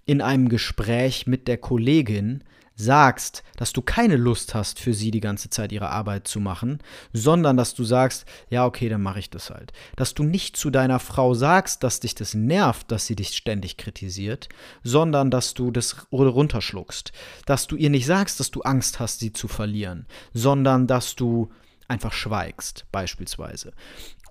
in 0.06 0.22
einem 0.22 0.50
Gespräch 0.50 1.28
mit 1.28 1.48
der 1.48 1.58
Kollegin 1.58 2.44
sagst, 2.76 3.44
dass 3.56 3.72
du 3.72 3.82
keine 3.82 4.18
Lust 4.18 4.56
hast, 4.56 4.80
für 4.80 4.94
sie 4.94 5.12
die 5.12 5.20
ganze 5.20 5.50
Zeit 5.50 5.72
ihre 5.72 5.90
Arbeit 5.90 6.28
zu 6.28 6.40
machen, 6.40 6.80
sondern 7.12 7.56
dass 7.56 7.76
du 7.76 7.84
sagst, 7.84 8.26
ja, 8.50 8.66
okay, 8.66 8.90
dann 8.90 9.02
mache 9.02 9.20
ich 9.20 9.30
das 9.30 9.50
halt. 9.50 9.74
Dass 9.96 10.14
du 10.14 10.24
nicht 10.24 10.58
zu 10.58 10.70
deiner 10.72 11.00
Frau 11.00 11.34
sagst, 11.34 11.84
dass 11.84 12.00
dich 12.00 12.16
das 12.16 12.34
nervt, 12.34 12.92
dass 12.92 13.06
sie 13.06 13.16
dich 13.16 13.30
ständig 13.36 13.78
kritisiert, 13.78 14.50
sondern 14.84 15.30
dass 15.30 15.54
du 15.54 15.72
das 15.72 16.08
runterschluckst. 16.12 17.12
Dass 17.46 17.68
du 17.68 17.76
ihr 17.76 17.90
nicht 17.90 18.08
sagst, 18.08 18.40
dass 18.40 18.52
du 18.52 18.62
Angst 18.62 19.00
hast, 19.00 19.20
sie 19.20 19.34
zu 19.34 19.48
verlieren, 19.48 20.08
sondern 20.34 20.88
dass 20.88 21.16
du 21.16 21.52
einfach 21.88 22.14
schweigst, 22.14 22.86
beispielsweise. 22.92 23.74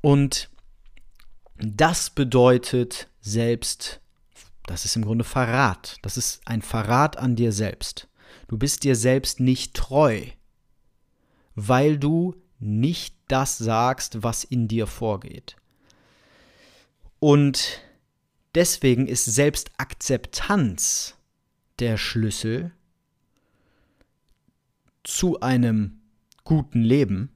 Und 0.00 0.50
das 1.58 2.10
bedeutet 2.10 3.08
selbst, 3.20 4.00
das 4.66 4.84
ist 4.84 4.96
im 4.96 5.04
Grunde 5.04 5.24
Verrat. 5.24 5.98
Das 6.02 6.16
ist 6.16 6.40
ein 6.46 6.62
Verrat 6.62 7.16
an 7.16 7.36
dir 7.36 7.52
selbst. 7.52 8.08
Du 8.48 8.56
bist 8.56 8.84
dir 8.84 8.96
selbst 8.96 9.40
nicht 9.40 9.74
treu, 9.74 10.26
weil 11.54 11.98
du 11.98 12.34
nicht 12.58 13.16
das 13.28 13.58
sagst, 13.58 14.22
was 14.22 14.44
in 14.44 14.68
dir 14.68 14.86
vorgeht. 14.86 15.56
Und 17.18 17.80
deswegen 18.54 19.06
ist 19.06 19.24
Selbstakzeptanz 19.24 21.16
der 21.78 21.96
Schlüssel 21.96 22.72
zu 25.02 25.40
einem 25.40 26.00
guten 26.44 26.82
Leben 26.82 27.30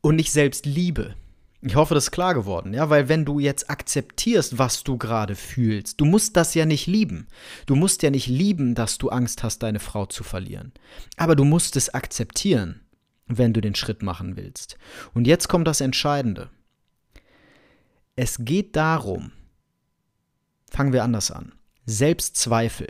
und 0.00 0.16
nicht 0.16 0.32
Selbstliebe. 0.32 1.16
Ich 1.62 1.76
hoffe, 1.76 1.94
das 1.94 2.04
ist 2.04 2.10
klar 2.10 2.32
geworden, 2.32 2.72
ja, 2.72 2.88
weil 2.88 3.10
wenn 3.10 3.26
du 3.26 3.38
jetzt 3.38 3.68
akzeptierst, 3.68 4.58
was 4.58 4.82
du 4.82 4.96
gerade 4.96 5.36
fühlst, 5.36 6.00
du 6.00 6.06
musst 6.06 6.36
das 6.36 6.54
ja 6.54 6.64
nicht 6.64 6.86
lieben. 6.86 7.28
Du 7.66 7.74
musst 7.76 8.02
ja 8.02 8.10
nicht 8.10 8.28
lieben, 8.28 8.74
dass 8.74 8.96
du 8.96 9.10
Angst 9.10 9.42
hast, 9.42 9.58
deine 9.58 9.78
Frau 9.78 10.06
zu 10.06 10.24
verlieren. 10.24 10.72
Aber 11.18 11.36
du 11.36 11.44
musst 11.44 11.76
es 11.76 11.92
akzeptieren, 11.92 12.80
wenn 13.26 13.52
du 13.52 13.60
den 13.60 13.74
Schritt 13.74 14.02
machen 14.02 14.36
willst. 14.36 14.78
Und 15.12 15.26
jetzt 15.26 15.48
kommt 15.48 15.66
das 15.66 15.82
Entscheidende. 15.82 16.48
Es 18.16 18.38
geht 18.40 18.74
darum, 18.74 19.32
fangen 20.70 20.94
wir 20.94 21.04
anders 21.04 21.30
an, 21.30 21.52
Selbstzweifel 21.84 22.88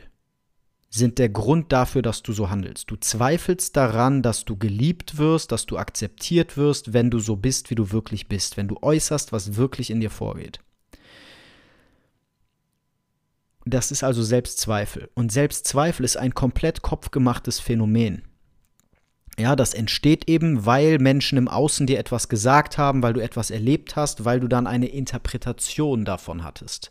sind 0.91 1.19
der 1.19 1.29
Grund 1.29 1.71
dafür, 1.73 2.03
dass 2.03 2.23
du 2.23 2.33
so 2.33 2.51
handelst. 2.51 2.91
Du 2.91 2.97
zweifelst 2.97 3.77
daran, 3.77 4.23
dass 4.23 4.45
du 4.45 4.57
geliebt 4.57 5.19
wirst, 5.19 5.53
dass 5.53 5.65
du 5.65 5.79
akzeptiert 5.79 6.57
wirst, 6.57 6.93
wenn 6.93 7.11
du 7.11 7.21
so 7.21 7.37
bist, 7.37 7.71
wie 7.71 7.77
du 7.77 7.93
wirklich 7.93 8.29
bist, 8.29 8.57
wenn 8.57 8.67
du 8.67 8.77
äußerst, 8.83 9.33
was 9.33 9.55
wirklich 9.55 9.91
in 9.91 10.01
dir 10.01 10.11
vorgeht. 10.11 10.59
Das 13.65 13.93
ist 13.93 14.03
also 14.03 14.23
Selbstzweifel. 14.23 15.11
Und 15.15 15.31
Selbstzweifel 15.31 16.05
ist 16.05 16.17
ein 16.17 16.35
komplett 16.35 16.83
kopfgemachtes 16.83 17.61
Phänomen. 17.61 18.23
Ja, 19.39 19.55
das 19.55 19.75
entsteht 19.75 20.29
eben, 20.29 20.67
weil 20.67 20.99
Menschen 20.99 21.39
im 21.39 21.47
Außen 21.47 21.87
dir 21.87 21.99
etwas 21.99 22.29
gesagt 22.29 22.79
haben, 22.79 23.03
weil 23.03 23.13
du 23.13 23.21
etwas 23.21 23.51
erlebt 23.51 23.95
hast, 23.95 24.25
weil 24.25 24.41
du 24.41 24.49
dann 24.49 24.67
eine 24.67 24.89
Interpretation 24.89 26.05
davon 26.05 26.43
hattest. 26.43 26.91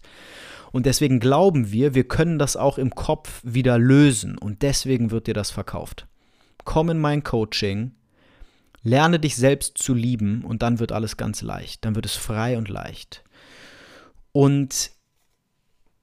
Und 0.71 0.85
deswegen 0.85 1.19
glauben 1.19 1.71
wir, 1.71 1.95
wir 1.95 2.07
können 2.07 2.37
das 2.37 2.55
auch 2.55 2.77
im 2.77 2.93
Kopf 2.93 3.41
wieder 3.43 3.77
lösen. 3.79 4.37
Und 4.37 4.61
deswegen 4.61 5.11
wird 5.11 5.27
dir 5.27 5.33
das 5.33 5.51
verkauft. 5.51 6.07
Komm 6.63 6.89
in 6.89 6.99
mein 6.99 7.23
Coaching, 7.23 7.93
lerne 8.83 9.19
dich 9.19 9.35
selbst 9.35 9.77
zu 9.77 9.93
lieben 9.93 10.43
und 10.43 10.61
dann 10.61 10.79
wird 10.79 10.91
alles 10.91 11.17
ganz 11.17 11.41
leicht. 11.41 11.85
Dann 11.85 11.95
wird 11.95 12.05
es 12.05 12.15
frei 12.15 12.57
und 12.57 12.69
leicht. 12.69 13.23
Und 14.31 14.91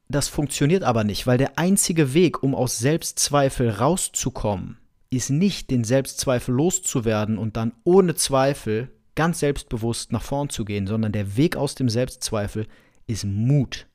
das 0.08 0.28
funktioniert 0.28 0.82
aber 0.82 1.04
nicht, 1.04 1.26
weil 1.26 1.38
der 1.38 1.58
einzige 1.58 2.14
Weg, 2.14 2.42
um 2.42 2.54
aus 2.54 2.78
Selbstzweifel 2.78 3.70
rauszukommen, 3.70 4.78
ist 5.10 5.30
nicht, 5.30 5.70
den 5.70 5.84
Selbstzweifel 5.84 6.54
loszuwerden 6.54 7.38
und 7.38 7.56
dann 7.56 7.72
ohne 7.84 8.14
Zweifel 8.16 8.90
ganz 9.14 9.40
selbstbewusst 9.40 10.12
nach 10.12 10.22
vorn 10.22 10.50
zu 10.50 10.64
gehen, 10.64 10.86
sondern 10.86 11.12
der 11.12 11.36
Weg 11.36 11.56
aus 11.56 11.76
dem 11.76 11.88
Selbstzweifel 11.88 12.66
ist 13.06 13.24
Mut 13.24 13.86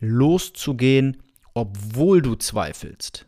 loszugehen, 0.00 1.22
obwohl 1.54 2.22
du 2.22 2.34
zweifelst. 2.34 3.26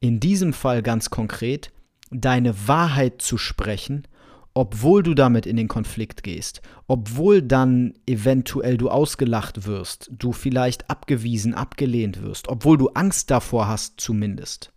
In 0.00 0.20
diesem 0.20 0.52
Fall 0.52 0.82
ganz 0.82 1.10
konkret, 1.10 1.72
deine 2.10 2.68
Wahrheit 2.68 3.20
zu 3.20 3.36
sprechen, 3.36 4.06
obwohl 4.54 5.02
du 5.02 5.14
damit 5.14 5.46
in 5.46 5.56
den 5.56 5.68
Konflikt 5.68 6.22
gehst, 6.22 6.62
obwohl 6.86 7.42
dann 7.42 7.94
eventuell 8.06 8.76
du 8.76 8.90
ausgelacht 8.90 9.66
wirst, 9.66 10.10
du 10.12 10.32
vielleicht 10.32 10.90
abgewiesen, 10.90 11.54
abgelehnt 11.54 12.22
wirst, 12.22 12.48
obwohl 12.48 12.76
du 12.76 12.88
Angst 12.88 13.30
davor 13.30 13.68
hast 13.68 14.00
zumindest. 14.00 14.72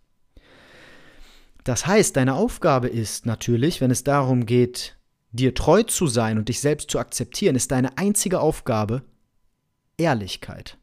Das 1.64 1.86
heißt, 1.86 2.16
deine 2.16 2.34
Aufgabe 2.34 2.88
ist 2.88 3.26
natürlich, 3.26 3.80
wenn 3.80 3.90
es 3.90 4.04
darum 4.04 4.46
geht, 4.46 4.98
dir 5.30 5.54
treu 5.54 5.82
zu 5.82 6.06
sein 6.06 6.38
und 6.38 6.48
dich 6.48 6.60
selbst 6.60 6.90
zu 6.90 6.98
akzeptieren, 6.98 7.56
ist 7.56 7.70
deine 7.70 7.96
einzige 7.98 8.40
Aufgabe 8.40 9.02
Ehrlichkeit. 9.96 10.78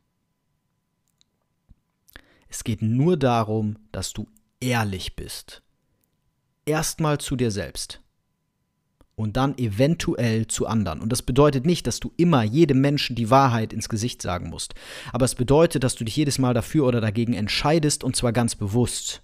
Es 2.50 2.64
geht 2.64 2.82
nur 2.82 3.16
darum, 3.16 3.78
dass 3.92 4.12
du 4.12 4.28
ehrlich 4.60 5.16
bist. 5.16 5.62
Erstmal 6.66 7.20
zu 7.20 7.36
dir 7.36 7.52
selbst 7.52 8.02
und 9.20 9.36
dann 9.36 9.58
eventuell 9.58 10.48
zu 10.48 10.66
anderen. 10.66 11.02
Und 11.02 11.12
das 11.12 11.22
bedeutet 11.22 11.66
nicht, 11.66 11.86
dass 11.88 12.00
du 12.00 12.14
immer 12.16 12.44
jedem 12.44 12.80
Menschen 12.80 13.18
die 13.18 13.30
Wahrheit 13.30 13.74
ins 13.74 13.90
Gesicht 13.90 14.22
sagen 14.22 14.50
musst. 14.50 14.76
Aber 15.12 15.26
es 15.26 15.36
bedeutet, 15.36 15.84
dass 15.84 15.96
du 15.96 16.06
dich 16.06 16.16
jedes 16.16 16.40
Mal 16.40 16.54
dafür 16.54 16.86
oder 16.86 17.02
dagegen 17.02 17.34
entscheidest 17.34 18.04
und 18.04 18.16
zwar 18.16 18.32
ganz 18.32 18.56
bewusst. 18.56 19.22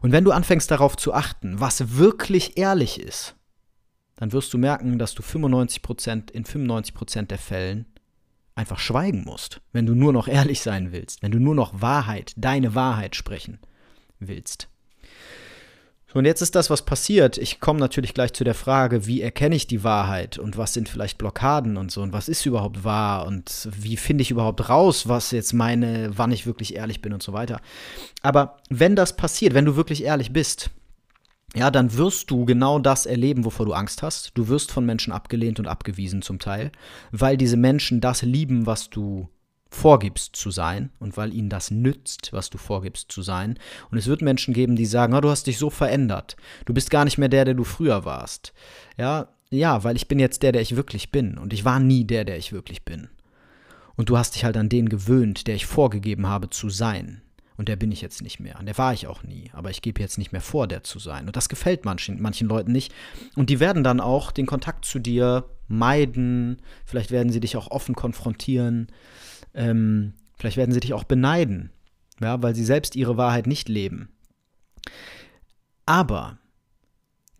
Und 0.00 0.12
wenn 0.12 0.24
du 0.24 0.32
anfängst 0.32 0.70
darauf 0.70 0.96
zu 0.96 1.12
achten, 1.12 1.60
was 1.60 1.98
wirklich 1.98 2.56
ehrlich 2.56 2.98
ist, 2.98 3.34
dann 4.16 4.32
wirst 4.32 4.54
du 4.54 4.58
merken, 4.58 4.98
dass 4.98 5.14
du 5.14 5.22
95% 5.22 6.30
in 6.30 6.44
95% 6.44 7.26
der 7.26 7.38
Fällen 7.38 7.86
einfach 8.56 8.78
schweigen 8.78 9.22
musst, 9.24 9.60
wenn 9.72 9.86
du 9.86 9.94
nur 9.94 10.12
noch 10.12 10.26
ehrlich 10.26 10.60
sein 10.62 10.90
willst, 10.90 11.22
wenn 11.22 11.30
du 11.30 11.38
nur 11.38 11.54
noch 11.54 11.80
Wahrheit, 11.80 12.32
deine 12.36 12.74
Wahrheit 12.74 13.14
sprechen 13.14 13.60
willst. 14.18 14.68
So, 16.08 16.20
und 16.20 16.24
jetzt 16.24 16.40
ist 16.40 16.54
das, 16.54 16.70
was 16.70 16.82
passiert. 16.82 17.36
Ich 17.36 17.60
komme 17.60 17.78
natürlich 17.78 18.14
gleich 18.14 18.32
zu 18.32 18.44
der 18.44 18.54
Frage, 18.54 19.06
wie 19.06 19.20
erkenne 19.20 19.56
ich 19.56 19.66
die 19.66 19.84
Wahrheit 19.84 20.38
und 20.38 20.56
was 20.56 20.72
sind 20.72 20.88
vielleicht 20.88 21.18
Blockaden 21.18 21.76
und 21.76 21.90
so 21.90 22.00
und 22.00 22.12
was 22.12 22.28
ist 22.28 22.46
überhaupt 22.46 22.84
wahr 22.84 23.26
und 23.26 23.68
wie 23.72 23.98
finde 23.98 24.22
ich 24.22 24.30
überhaupt 24.30 24.68
raus, 24.70 25.08
was 25.08 25.32
jetzt 25.32 25.52
meine, 25.52 26.10
wann 26.16 26.32
ich 26.32 26.46
wirklich 26.46 26.76
ehrlich 26.76 27.02
bin 27.02 27.12
und 27.12 27.22
so 27.22 27.34
weiter. 27.34 27.60
Aber 28.22 28.56
wenn 28.70 28.96
das 28.96 29.16
passiert, 29.16 29.52
wenn 29.52 29.66
du 29.66 29.76
wirklich 29.76 30.04
ehrlich 30.04 30.32
bist, 30.32 30.70
ja, 31.56 31.70
dann 31.70 31.96
wirst 31.96 32.30
du 32.30 32.44
genau 32.44 32.78
das 32.78 33.06
erleben, 33.06 33.46
wovor 33.46 33.64
du 33.64 33.72
Angst 33.72 34.02
hast. 34.02 34.32
Du 34.34 34.48
wirst 34.48 34.70
von 34.70 34.84
Menschen 34.84 35.12
abgelehnt 35.12 35.58
und 35.58 35.66
abgewiesen 35.66 36.20
zum 36.20 36.38
Teil, 36.38 36.70
weil 37.12 37.38
diese 37.38 37.56
Menschen 37.56 38.02
das 38.02 38.20
lieben, 38.20 38.66
was 38.66 38.90
du 38.90 39.28
vorgibst 39.70 40.36
zu 40.36 40.50
sein 40.50 40.90
und 40.98 41.16
weil 41.16 41.32
ihnen 41.32 41.48
das 41.48 41.70
nützt, 41.70 42.32
was 42.32 42.50
du 42.50 42.58
vorgibst 42.58 43.10
zu 43.10 43.22
sein. 43.22 43.58
Und 43.90 43.96
es 43.96 44.06
wird 44.06 44.20
Menschen 44.20 44.52
geben, 44.52 44.76
die 44.76 44.84
sagen, 44.84 45.14
oh, 45.14 45.20
du 45.20 45.30
hast 45.30 45.46
dich 45.46 45.56
so 45.56 45.70
verändert. 45.70 46.36
Du 46.66 46.74
bist 46.74 46.90
gar 46.90 47.04
nicht 47.06 47.16
mehr 47.16 47.30
der, 47.30 47.46
der 47.46 47.54
du 47.54 47.64
früher 47.64 48.04
warst. 48.04 48.52
Ja, 48.98 49.28
ja, 49.50 49.82
weil 49.82 49.96
ich 49.96 50.08
bin 50.08 50.18
jetzt 50.18 50.42
der, 50.42 50.52
der 50.52 50.62
ich 50.62 50.76
wirklich 50.76 51.10
bin. 51.10 51.38
Und 51.38 51.54
ich 51.54 51.64
war 51.64 51.80
nie 51.80 52.04
der, 52.04 52.26
der 52.26 52.36
ich 52.36 52.52
wirklich 52.52 52.84
bin. 52.84 53.08
Und 53.96 54.10
du 54.10 54.18
hast 54.18 54.34
dich 54.34 54.44
halt 54.44 54.58
an 54.58 54.68
den 54.68 54.90
gewöhnt, 54.90 55.46
der 55.46 55.54
ich 55.54 55.64
vorgegeben 55.64 56.26
habe 56.26 56.50
zu 56.50 56.68
sein. 56.68 57.22
Und 57.56 57.68
der 57.68 57.76
bin 57.76 57.90
ich 57.90 58.02
jetzt 58.02 58.22
nicht 58.22 58.38
mehr. 58.38 58.58
Und 58.58 58.66
der 58.66 58.76
war 58.76 58.92
ich 58.92 59.06
auch 59.06 59.22
nie. 59.22 59.50
Aber 59.52 59.70
ich 59.70 59.82
gebe 59.82 60.00
jetzt 60.00 60.18
nicht 60.18 60.32
mehr 60.32 60.40
vor, 60.40 60.68
der 60.68 60.82
zu 60.82 60.98
sein. 60.98 61.26
Und 61.26 61.36
das 61.36 61.48
gefällt 61.48 61.84
manchen, 61.84 62.20
manchen 62.20 62.48
Leuten 62.48 62.72
nicht. 62.72 62.92
Und 63.34 63.48
die 63.48 63.60
werden 63.60 63.82
dann 63.82 64.00
auch 64.00 64.30
den 64.30 64.46
Kontakt 64.46 64.84
zu 64.84 64.98
dir 64.98 65.48
meiden. 65.68 66.60
Vielleicht 66.84 67.10
werden 67.10 67.32
sie 67.32 67.40
dich 67.40 67.56
auch 67.56 67.70
offen 67.70 67.94
konfrontieren. 67.94 68.88
Ähm, 69.54 70.12
vielleicht 70.36 70.58
werden 70.58 70.72
sie 70.72 70.80
dich 70.80 70.92
auch 70.92 71.04
beneiden. 71.04 71.70
Ja, 72.20 72.42
weil 72.42 72.54
sie 72.54 72.64
selbst 72.64 72.96
ihre 72.96 73.16
Wahrheit 73.16 73.46
nicht 73.46 73.68
leben. 73.68 74.08
Aber 75.86 76.38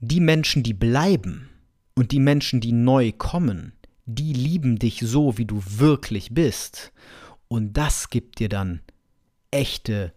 die 0.00 0.20
Menschen, 0.20 0.62
die 0.62 0.74
bleiben 0.74 1.48
und 1.94 2.12
die 2.12 2.20
Menschen, 2.20 2.60
die 2.60 2.72
neu 2.72 3.12
kommen, 3.12 3.72
die 4.04 4.32
lieben 4.32 4.78
dich 4.78 5.00
so, 5.00 5.36
wie 5.38 5.46
du 5.46 5.62
wirklich 5.64 6.32
bist. 6.32 6.92
Und 7.48 7.74
das 7.74 8.10
gibt 8.10 8.38
dir 8.38 8.48
dann 8.48 8.80
echte 9.50 10.12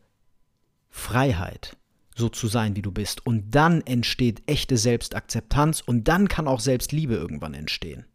Freiheit, 0.90 1.78
so 2.16 2.30
zu 2.30 2.48
sein, 2.48 2.76
wie 2.76 2.82
du 2.82 2.92
bist. 2.92 3.26
Und 3.26 3.52
dann 3.52 3.82
entsteht 3.82 4.44
echte 4.48 4.78
Selbstakzeptanz 4.78 5.82
und 5.82 6.08
dann 6.08 6.28
kann 6.28 6.48
auch 6.48 6.60
Selbstliebe 6.60 7.16
irgendwann 7.16 7.54
entstehen. 7.54 8.06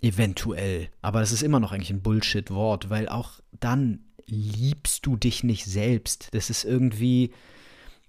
Eventuell. 0.00 0.88
Aber 1.02 1.20
das 1.20 1.32
ist 1.32 1.42
immer 1.42 1.60
noch 1.60 1.72
eigentlich 1.72 1.90
ein 1.90 2.02
Bullshit-Wort, 2.02 2.88
weil 2.88 3.08
auch 3.08 3.40
dann 3.58 4.04
liebst 4.26 5.04
du 5.04 5.16
dich 5.16 5.44
nicht 5.44 5.66
selbst. 5.66 6.28
Das 6.32 6.50
ist 6.50 6.64
irgendwie, 6.64 7.32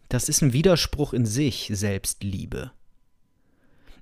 das 0.08 0.30
ist 0.30 0.42
ein 0.42 0.54
Widerspruch 0.54 1.14
in 1.14 1.26
sich, 1.26 1.70
Selbstliebe. 1.74 2.72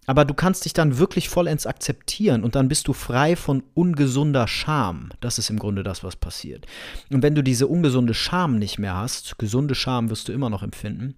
Aber 0.09 0.25
du 0.25 0.33
kannst 0.33 0.65
dich 0.65 0.73
dann 0.73 0.97
wirklich 0.97 1.29
vollends 1.29 1.67
akzeptieren 1.67 2.43
und 2.43 2.55
dann 2.55 2.67
bist 2.67 2.87
du 2.87 2.93
frei 2.93 3.35
von 3.35 3.61
ungesunder 3.75 4.47
Scham. 4.47 5.11
Das 5.19 5.37
ist 5.37 5.51
im 5.51 5.59
Grunde 5.59 5.83
das, 5.83 6.03
was 6.03 6.15
passiert. 6.15 6.65
Und 7.11 7.21
wenn 7.21 7.35
du 7.35 7.43
diese 7.43 7.67
ungesunde 7.67 8.15
Scham 8.15 8.57
nicht 8.57 8.79
mehr 8.79 8.95
hast, 8.95 9.37
gesunde 9.37 9.75
Scham 9.75 10.09
wirst 10.09 10.27
du 10.27 10.31
immer 10.31 10.49
noch 10.49 10.63
empfinden. 10.63 11.13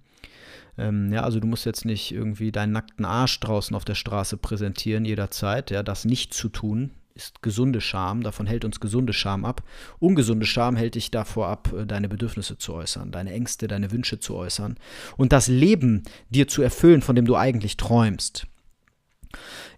Ähm, 0.77 1.13
ja, 1.13 1.23
also 1.23 1.39
du 1.39 1.47
musst 1.47 1.65
jetzt 1.65 1.85
nicht 1.85 2.11
irgendwie 2.11 2.51
deinen 2.51 2.73
nackten 2.73 3.05
Arsch 3.05 3.39
draußen 3.39 3.73
auf 3.77 3.85
der 3.85 3.95
Straße 3.95 4.35
präsentieren 4.35 5.05
jederzeit. 5.05 5.71
Ja, 5.71 5.83
das 5.83 6.03
nicht 6.03 6.33
zu 6.33 6.49
tun 6.49 6.91
ist 7.15 7.41
gesunde 7.41 7.79
Scham. 7.79 8.23
Davon 8.23 8.45
hält 8.45 8.65
uns 8.65 8.81
gesunde 8.81 9.13
Scham 9.13 9.45
ab. 9.45 9.63
Ungesunde 9.99 10.45
Scham 10.45 10.75
hält 10.75 10.95
dich 10.95 11.11
davor 11.11 11.47
ab, 11.47 11.71
äh, 11.73 11.85
deine 11.85 12.09
Bedürfnisse 12.09 12.57
zu 12.57 12.73
äußern, 12.73 13.13
deine 13.13 13.31
Ängste, 13.31 13.69
deine 13.69 13.89
Wünsche 13.93 14.19
zu 14.19 14.35
äußern 14.35 14.75
und 15.15 15.31
das 15.31 15.47
Leben 15.47 16.03
dir 16.29 16.49
zu 16.49 16.61
erfüllen, 16.61 17.01
von 17.01 17.15
dem 17.15 17.23
du 17.23 17.37
eigentlich 17.37 17.77
träumst. 17.77 18.47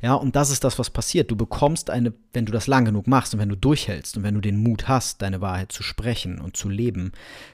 Ja, 0.01 0.15
und 0.15 0.35
das 0.35 0.49
ist 0.49 0.63
das, 0.63 0.79
was 0.79 0.89
passiert. 0.89 1.31
Du 1.31 1.35
bekommst 1.35 1.89
eine, 1.89 2.13
wenn 2.33 2.45
du 2.45 2.51
das 2.51 2.67
lang 2.67 2.85
genug 2.85 3.07
machst 3.07 3.33
und 3.33 3.39
wenn 3.39 3.49
du 3.49 3.57
durchhältst 3.57 4.17
und 4.17 4.23
wenn 4.23 4.35
du 4.35 4.41
den 4.41 4.57
Mut 4.57 4.87
hast, 4.87 5.21
deine 5.21 5.41
Wahrheit 5.41 5.71
zu 5.71 5.83
sprechen 5.83 6.39
und 6.39 6.57
zu 6.57 6.69
leben, 6.69 7.11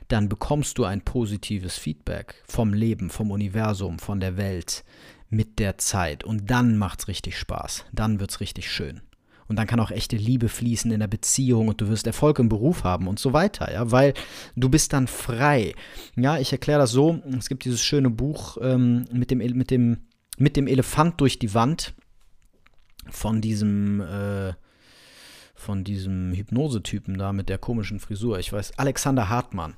dann 0.07 0.29
bekommst 0.29 0.77
du 0.77 0.85
ein 0.85 1.01
positives 1.01 1.77
Feedback 1.77 2.35
vom 2.47 2.73
Leben, 2.73 3.09
vom 3.09 3.31
Universum, 3.31 3.99
von 3.99 4.19
der 4.19 4.37
Welt 4.37 4.83
mit 5.29 5.59
der 5.59 5.77
Zeit. 5.77 6.23
Und 6.23 6.49
dann 6.49 6.77
macht 6.77 6.99
es 6.99 7.07
richtig 7.07 7.37
Spaß. 7.37 7.85
Dann 7.91 8.19
wird 8.19 8.31
es 8.31 8.39
richtig 8.39 8.71
schön. 8.71 9.01
Und 9.49 9.55
dann 9.57 9.65
kann 9.65 9.79
auch 9.79 9.89
echte 9.89 10.15
Liebe 10.15 10.47
fließen 10.47 10.91
in 10.91 10.99
der 10.99 11.07
Beziehung 11.07 11.69
und 11.69 11.81
du 11.81 11.89
wirst 11.89 12.05
Erfolg 12.05 12.37
im 12.37 12.49
Beruf 12.49 12.83
haben 12.83 13.07
und 13.07 13.17
so 13.17 13.33
weiter, 13.33 13.73
ja, 13.73 13.89
weil 13.91 14.13
du 14.55 14.69
bist 14.69 14.93
dann 14.93 15.07
frei. 15.07 15.73
Ja, 16.15 16.37
ich 16.37 16.51
erkläre 16.51 16.79
das 16.79 16.91
so: 16.91 17.19
Es 17.35 17.49
gibt 17.49 17.65
dieses 17.65 17.83
schöne 17.83 18.11
Buch 18.11 18.57
ähm, 18.61 19.05
mit, 19.11 19.31
dem, 19.31 19.39
mit 19.39 19.71
dem 19.71 19.97
mit 20.39 20.55
dem 20.55 20.67
Elefant 20.67 21.21
durch 21.21 21.39
die 21.39 21.53
Wand 21.53 21.93
von 23.09 23.41
diesem, 23.41 24.01
äh, 24.01 24.53
von 25.55 25.83
diesem 25.83 26.33
Hypnosetypen 26.33 27.17
da 27.17 27.33
mit 27.33 27.49
der 27.49 27.57
komischen 27.57 27.99
Frisur. 27.99 28.39
Ich 28.39 28.51
weiß, 28.51 28.77
Alexander 28.77 29.29
Hartmann. 29.29 29.75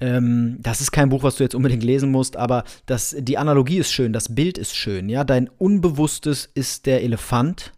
Ähm, 0.00 0.56
das 0.60 0.80
ist 0.80 0.92
kein 0.92 1.10
Buch, 1.10 1.22
was 1.22 1.36
du 1.36 1.44
jetzt 1.44 1.54
unbedingt 1.54 1.82
lesen 1.82 2.10
musst, 2.10 2.36
aber 2.36 2.64
das, 2.86 3.14
die 3.18 3.36
Analogie 3.36 3.78
ist 3.78 3.92
schön, 3.92 4.14
das 4.14 4.34
Bild 4.34 4.56
ist 4.56 4.74
schön. 4.74 5.08
Ja, 5.10 5.24
dein 5.24 5.48
Unbewusstes 5.48 6.48
ist 6.54 6.86
der 6.86 7.02
Elefant 7.02 7.72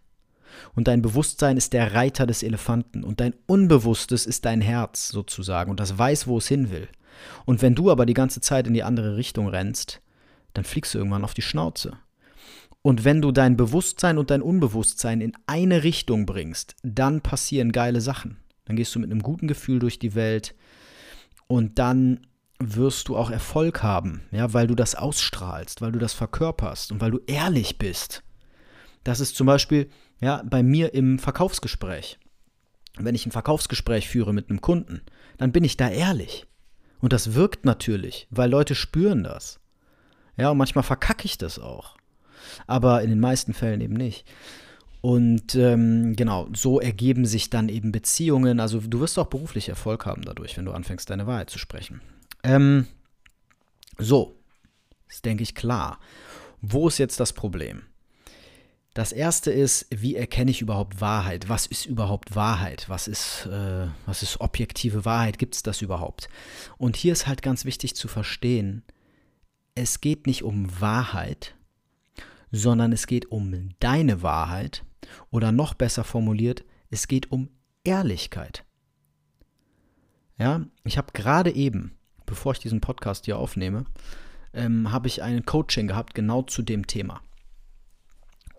und 0.73 0.87
dein 0.87 1.01
Bewusstsein 1.01 1.57
ist 1.57 1.73
der 1.73 1.93
Reiter 1.93 2.25
des 2.25 2.41
Elefanten 2.41 3.03
und 3.03 3.19
dein 3.19 3.35
Unbewusstes 3.45 4.25
ist 4.25 4.45
dein 4.45 4.61
Herz 4.61 5.09
sozusagen 5.09 5.69
und 5.69 5.81
das 5.81 5.97
weiß, 5.97 6.27
wo 6.27 6.37
es 6.37 6.47
hin 6.47 6.71
will. 6.71 6.87
Und 7.45 7.61
wenn 7.61 7.75
du 7.75 7.91
aber 7.91 8.05
die 8.05 8.13
ganze 8.13 8.39
Zeit 8.39 8.67
in 8.67 8.73
die 8.73 8.83
andere 8.83 9.17
Richtung 9.17 9.49
rennst, 9.49 10.01
dann 10.53 10.63
fliegst 10.63 10.93
du 10.93 10.99
irgendwann 10.99 11.25
auf 11.25 11.33
die 11.33 11.41
Schnauze. 11.41 11.97
Und 12.83 13.05
wenn 13.05 13.21
du 13.21 13.31
dein 13.31 13.55
Bewusstsein 13.55 14.17
und 14.17 14.29
dein 14.29 14.41
Unbewusstsein 14.41 15.21
in 15.21 15.31
eine 15.47 15.83
Richtung 15.83 16.25
bringst, 16.25 16.75
dann 16.83 17.21
passieren 17.21 17.71
geile 17.71 18.01
Sachen. 18.01 18.37
Dann 18.65 18.75
gehst 18.75 18.93
du 18.93 18.99
mit 18.99 19.09
einem 19.09 19.23
guten 19.23 19.47
Gefühl 19.47 19.79
durch 19.79 19.99
die 19.99 20.15
Welt 20.15 20.53
und 21.47 21.79
dann 21.79 22.27
wirst 22.59 23.07
du 23.07 23.15
auch 23.15 23.31
Erfolg 23.31 23.83
haben, 23.83 24.23
ja, 24.31 24.53
weil 24.53 24.67
du 24.67 24.75
das 24.75 24.95
ausstrahlst, 24.95 25.81
weil 25.81 25.93
du 25.93 25.99
das 25.99 26.13
verkörperst 26.13 26.91
und 26.91 26.99
weil 26.99 27.11
du 27.11 27.21
ehrlich 27.25 27.77
bist. 27.77 28.21
Das 29.05 29.21
ist 29.21 29.37
zum 29.37 29.47
Beispiel 29.47 29.89
ja, 30.21 30.43
bei 30.45 30.61
mir 30.61 30.93
im 30.93 31.19
Verkaufsgespräch. 31.19 32.19
Wenn 32.97 33.15
ich 33.15 33.25
ein 33.25 33.31
Verkaufsgespräch 33.31 34.09
führe 34.09 34.33
mit 34.33 34.49
einem 34.49 34.59
Kunden, 34.59 35.01
dann 35.37 35.53
bin 35.53 35.63
ich 35.63 35.77
da 35.77 35.89
ehrlich. 35.89 36.47
Und 36.99 37.13
das 37.13 37.33
wirkt 37.33 37.63
natürlich, 37.63 38.27
weil 38.29 38.49
Leute 38.49 38.75
spüren 38.75 39.23
das. 39.23 39.61
Ja, 40.35 40.49
und 40.49 40.57
manchmal 40.57 40.83
verkacke 40.83 41.25
ich 41.25 41.37
das 41.37 41.59
auch 41.59 41.95
aber 42.67 43.01
in 43.01 43.09
den 43.09 43.19
meisten 43.19 43.53
Fällen 43.53 43.81
eben 43.81 43.95
nicht. 43.95 44.25
Und 45.01 45.55
ähm, 45.55 46.15
genau, 46.15 46.47
so 46.53 46.79
ergeben 46.79 47.25
sich 47.25 47.49
dann 47.49 47.67
eben 47.67 47.91
Beziehungen. 47.91 48.61
Also 48.61 48.79
du 48.79 49.01
wirst 49.01 49.19
auch 49.19 49.27
beruflich 49.27 49.67
Erfolg 49.67 50.05
haben 50.05 50.21
dadurch, 50.21 50.55
wenn 50.55 50.65
du 50.65 50.71
anfängst, 50.71 51.09
deine 51.09 51.27
Wahrheit 51.27 51.49
zu 51.49 51.59
sprechen. 51.59 52.01
Ähm, 52.43 52.87
so, 53.97 54.37
ist, 55.09 55.25
denke 55.25 55.43
ich, 55.43 55.55
klar. 55.55 55.99
Wo 56.61 56.87
ist 56.87 56.97
jetzt 56.97 57.19
das 57.19 57.33
Problem? 57.33 57.83
Das 58.93 59.11
erste 59.11 59.51
ist, 59.51 59.87
wie 59.89 60.15
erkenne 60.15 60.51
ich 60.51 60.61
überhaupt 60.61 61.01
Wahrheit? 61.01 61.49
Was 61.49 61.65
ist 61.65 61.85
überhaupt 61.85 62.35
Wahrheit? 62.35 62.85
Was 62.89 63.07
ist, 63.07 63.47
äh, 63.47 63.87
was 64.05 64.21
ist 64.21 64.39
objektive 64.39 65.03
Wahrheit? 65.03 65.39
Gibt 65.39 65.55
es 65.55 65.63
das 65.63 65.81
überhaupt? 65.81 66.29
Und 66.77 66.95
hier 66.95 67.11
ist 67.11 67.25
halt 67.27 67.41
ganz 67.41 67.65
wichtig 67.65 67.95
zu 67.95 68.07
verstehen, 68.07 68.83
es 69.75 69.99
geht 69.99 70.27
nicht 70.27 70.43
um 70.43 70.79
Wahrheit, 70.79 71.55
sondern 72.53 72.91
es 72.93 73.07
geht 73.07 73.31
um 73.31 73.69
deine 73.79 74.21
Wahrheit 74.21 74.85
oder 75.31 75.51
noch 75.51 75.73
besser 75.73 76.03
formuliert, 76.03 76.63
es 76.91 77.07
geht 77.07 77.31
um 77.31 77.49
Ehrlichkeit. 77.83 78.63
Ja, 80.37 80.61
ich 80.83 80.97
habe 80.97 81.11
gerade 81.13 81.51
eben, 81.51 81.97
bevor 82.27 82.53
ich 82.53 82.59
diesen 82.59 82.79
Podcast 82.79 83.25
hier 83.25 83.39
aufnehme, 83.39 83.85
ähm, 84.53 84.91
habe 84.91 85.07
ich 85.07 85.23
ein 85.23 85.45
Coaching 85.45 85.87
gehabt 85.87 86.13
genau 86.13 86.43
zu 86.43 86.61
dem 86.61 86.85
Thema. 86.85 87.21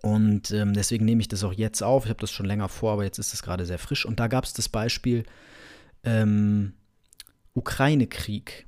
Und 0.02 0.50
ähm, 0.50 0.74
deswegen 0.74 1.04
nehme 1.04 1.20
ich 1.20 1.28
das 1.28 1.44
auch 1.44 1.52
jetzt 1.52 1.82
auf. 1.82 2.04
Ich 2.04 2.10
habe 2.10 2.20
das 2.20 2.32
schon 2.32 2.46
länger 2.46 2.68
vor, 2.68 2.92
aber 2.92 3.04
jetzt 3.04 3.18
ist 3.18 3.32
es 3.32 3.42
gerade 3.42 3.64
sehr 3.64 3.78
frisch. 3.78 4.04
Und 4.04 4.18
da 4.18 4.26
gab 4.26 4.44
es 4.44 4.52
das 4.52 4.68
Beispiel 4.68 5.24
ähm, 6.02 6.74
Ukraine-Krieg. 7.54 8.66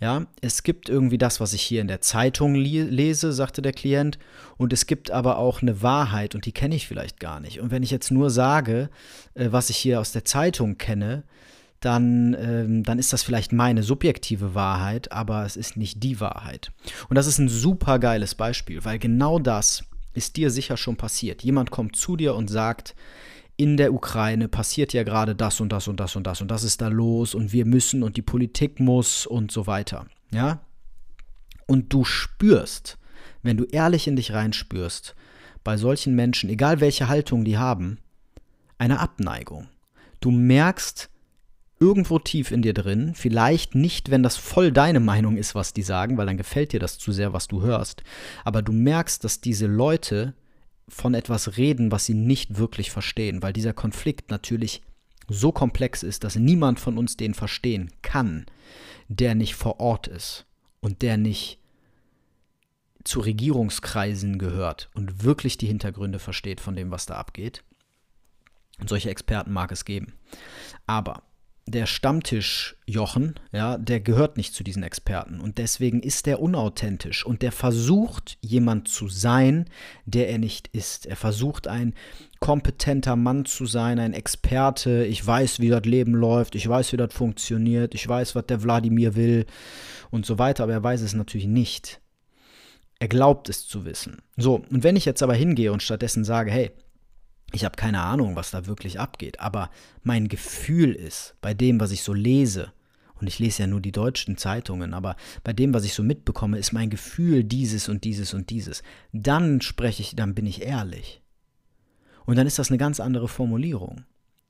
Ja, 0.00 0.26
es 0.40 0.62
gibt 0.62 0.88
irgendwie 0.88 1.18
das, 1.18 1.40
was 1.40 1.52
ich 1.52 1.60
hier 1.60 1.82
in 1.82 1.88
der 1.88 2.00
Zeitung 2.00 2.54
lese, 2.54 3.34
sagte 3.34 3.60
der 3.60 3.74
Klient, 3.74 4.18
und 4.56 4.72
es 4.72 4.86
gibt 4.86 5.10
aber 5.10 5.36
auch 5.36 5.60
eine 5.60 5.82
Wahrheit 5.82 6.34
und 6.34 6.46
die 6.46 6.52
kenne 6.52 6.74
ich 6.74 6.88
vielleicht 6.88 7.20
gar 7.20 7.38
nicht. 7.38 7.60
Und 7.60 7.70
wenn 7.70 7.82
ich 7.82 7.90
jetzt 7.90 8.10
nur 8.10 8.30
sage, 8.30 8.88
äh, 9.34 9.48
was 9.50 9.68
ich 9.68 9.76
hier 9.76 10.00
aus 10.00 10.12
der 10.12 10.24
Zeitung 10.24 10.78
kenne, 10.78 11.24
dann, 11.80 12.34
ähm, 12.40 12.82
dann 12.82 12.98
ist 12.98 13.12
das 13.12 13.22
vielleicht 13.22 13.52
meine 13.52 13.82
subjektive 13.82 14.54
Wahrheit, 14.54 15.12
aber 15.12 15.44
es 15.44 15.56
ist 15.56 15.76
nicht 15.76 16.02
die 16.02 16.18
Wahrheit. 16.18 16.72
Und 17.08 17.16
das 17.16 17.26
ist 17.26 17.38
ein 17.38 17.48
super 17.48 17.98
geiles 17.98 18.34
Beispiel, 18.34 18.84
weil 18.84 18.98
genau 18.98 19.38
das 19.38 19.84
ist 20.14 20.36
dir 20.36 20.50
sicher 20.50 20.76
schon 20.76 20.96
passiert. 20.96 21.42
Jemand 21.42 21.70
kommt 21.70 21.96
zu 21.96 22.16
dir 22.16 22.34
und 22.34 22.48
sagt, 22.48 22.94
in 23.60 23.76
der 23.76 23.92
Ukraine 23.92 24.48
passiert 24.48 24.94
ja 24.94 25.02
gerade 25.02 25.34
das 25.34 25.60
und 25.60 25.70
das 25.70 25.86
und 25.86 26.00
das 26.00 26.16
und 26.16 26.26
das 26.26 26.40
und 26.40 26.50
das 26.50 26.64
ist 26.64 26.80
da 26.80 26.88
los 26.88 27.34
und 27.34 27.52
wir 27.52 27.66
müssen 27.66 28.02
und 28.02 28.16
die 28.16 28.22
Politik 28.22 28.80
muss 28.80 29.26
und 29.26 29.52
so 29.52 29.66
weiter. 29.66 30.06
Ja? 30.32 30.60
Und 31.66 31.92
du 31.92 32.06
spürst, 32.06 32.96
wenn 33.42 33.58
du 33.58 33.64
ehrlich 33.64 34.08
in 34.08 34.16
dich 34.16 34.32
reinspürst, 34.32 35.14
bei 35.62 35.76
solchen 35.76 36.14
Menschen, 36.14 36.48
egal 36.48 36.80
welche 36.80 37.08
Haltung 37.08 37.44
die 37.44 37.58
haben, 37.58 37.98
eine 38.78 38.98
Abneigung. 38.98 39.68
Du 40.20 40.30
merkst 40.30 41.10
irgendwo 41.78 42.18
tief 42.18 42.52
in 42.52 42.62
dir 42.62 42.72
drin, 42.72 43.12
vielleicht 43.14 43.74
nicht, 43.74 44.10
wenn 44.10 44.22
das 44.22 44.38
voll 44.38 44.72
deine 44.72 45.00
Meinung 45.00 45.36
ist, 45.36 45.54
was 45.54 45.74
die 45.74 45.82
sagen, 45.82 46.16
weil 46.16 46.24
dann 46.24 46.38
gefällt 46.38 46.72
dir 46.72 46.80
das 46.80 46.96
zu 46.96 47.12
sehr, 47.12 47.34
was 47.34 47.46
du 47.46 47.60
hörst, 47.60 48.04
aber 48.42 48.62
du 48.62 48.72
merkst, 48.72 49.22
dass 49.22 49.42
diese 49.42 49.66
Leute 49.66 50.32
von 50.90 51.14
etwas 51.14 51.56
reden, 51.56 51.90
was 51.90 52.04
sie 52.04 52.14
nicht 52.14 52.58
wirklich 52.58 52.90
verstehen, 52.90 53.42
weil 53.42 53.52
dieser 53.52 53.72
Konflikt 53.72 54.30
natürlich 54.30 54.82
so 55.28 55.52
komplex 55.52 56.02
ist, 56.02 56.24
dass 56.24 56.36
niemand 56.36 56.80
von 56.80 56.98
uns 56.98 57.16
den 57.16 57.34
verstehen 57.34 57.90
kann, 58.02 58.46
der 59.08 59.34
nicht 59.34 59.54
vor 59.54 59.80
Ort 59.80 60.08
ist 60.08 60.46
und 60.80 61.02
der 61.02 61.16
nicht 61.16 61.58
zu 63.04 63.20
Regierungskreisen 63.20 64.38
gehört 64.38 64.90
und 64.94 65.24
wirklich 65.24 65.56
die 65.56 65.66
Hintergründe 65.66 66.18
versteht 66.18 66.60
von 66.60 66.76
dem, 66.76 66.90
was 66.90 67.06
da 67.06 67.14
abgeht. 67.14 67.62
Und 68.78 68.88
solche 68.88 69.10
Experten 69.10 69.52
mag 69.52 69.72
es 69.72 69.84
geben. 69.84 70.14
Aber 70.86 71.22
der 71.70 71.86
Stammtisch 71.86 72.76
Jochen, 72.86 73.34
ja, 73.52 73.78
der 73.78 74.00
gehört 74.00 74.36
nicht 74.36 74.54
zu 74.54 74.64
diesen 74.64 74.82
Experten 74.82 75.40
und 75.40 75.58
deswegen 75.58 76.02
ist 76.02 76.26
der 76.26 76.40
unauthentisch 76.40 77.24
und 77.24 77.42
der 77.42 77.52
versucht 77.52 78.38
jemand 78.40 78.88
zu 78.88 79.08
sein, 79.08 79.66
der 80.06 80.28
er 80.28 80.38
nicht 80.38 80.68
ist. 80.68 81.06
Er 81.06 81.16
versucht 81.16 81.68
ein 81.68 81.94
kompetenter 82.40 83.16
Mann 83.16 83.44
zu 83.44 83.66
sein, 83.66 83.98
ein 83.98 84.14
Experte. 84.14 85.04
Ich 85.04 85.24
weiß, 85.24 85.60
wie 85.60 85.68
das 85.68 85.84
Leben 85.84 86.14
läuft, 86.14 86.54
ich 86.54 86.68
weiß, 86.68 86.92
wie 86.92 86.96
das 86.96 87.12
funktioniert, 87.12 87.94
ich 87.94 88.06
weiß, 88.08 88.34
was 88.34 88.46
der 88.46 88.62
Wladimir 88.62 89.14
will 89.14 89.46
und 90.10 90.26
so 90.26 90.38
weiter, 90.38 90.64
aber 90.64 90.72
er 90.72 90.82
weiß 90.82 91.00
es 91.02 91.14
natürlich 91.14 91.46
nicht. 91.46 92.00
Er 92.98 93.08
glaubt 93.08 93.48
es 93.48 93.66
zu 93.66 93.84
wissen. 93.84 94.18
So, 94.36 94.62
und 94.70 94.84
wenn 94.84 94.96
ich 94.96 95.04
jetzt 95.04 95.22
aber 95.22 95.34
hingehe 95.34 95.72
und 95.72 95.82
stattdessen 95.82 96.24
sage, 96.24 96.50
hey, 96.50 96.70
ich 97.52 97.64
habe 97.64 97.76
keine 97.76 98.00
Ahnung, 98.00 98.36
was 98.36 98.50
da 98.50 98.66
wirklich 98.66 99.00
abgeht, 99.00 99.40
aber 99.40 99.70
mein 100.02 100.28
Gefühl 100.28 100.92
ist, 100.92 101.34
bei 101.40 101.54
dem, 101.54 101.80
was 101.80 101.90
ich 101.90 102.02
so 102.02 102.12
lese, 102.12 102.72
und 103.20 103.26
ich 103.26 103.38
lese 103.38 103.62
ja 103.62 103.66
nur 103.66 103.80
die 103.80 103.92
deutschen 103.92 104.36
Zeitungen, 104.38 104.94
aber 104.94 105.14
bei 105.44 105.52
dem, 105.52 105.74
was 105.74 105.84
ich 105.84 105.92
so 105.92 106.02
mitbekomme, 106.02 106.58
ist 106.58 106.72
mein 106.72 106.88
Gefühl 106.88 107.44
dieses 107.44 107.88
und 107.88 108.04
dieses 108.04 108.32
und 108.32 108.48
dieses. 108.48 108.82
Dann 109.12 109.60
spreche 109.60 110.00
ich, 110.00 110.16
dann 110.16 110.34
bin 110.34 110.46
ich 110.46 110.62
ehrlich. 110.62 111.20
Und 112.24 112.36
dann 112.36 112.46
ist 112.46 112.58
das 112.58 112.70
eine 112.70 112.78
ganz 112.78 112.98
andere 112.98 113.28
Formulierung. 113.28 114.04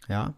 Ja. 0.09 0.35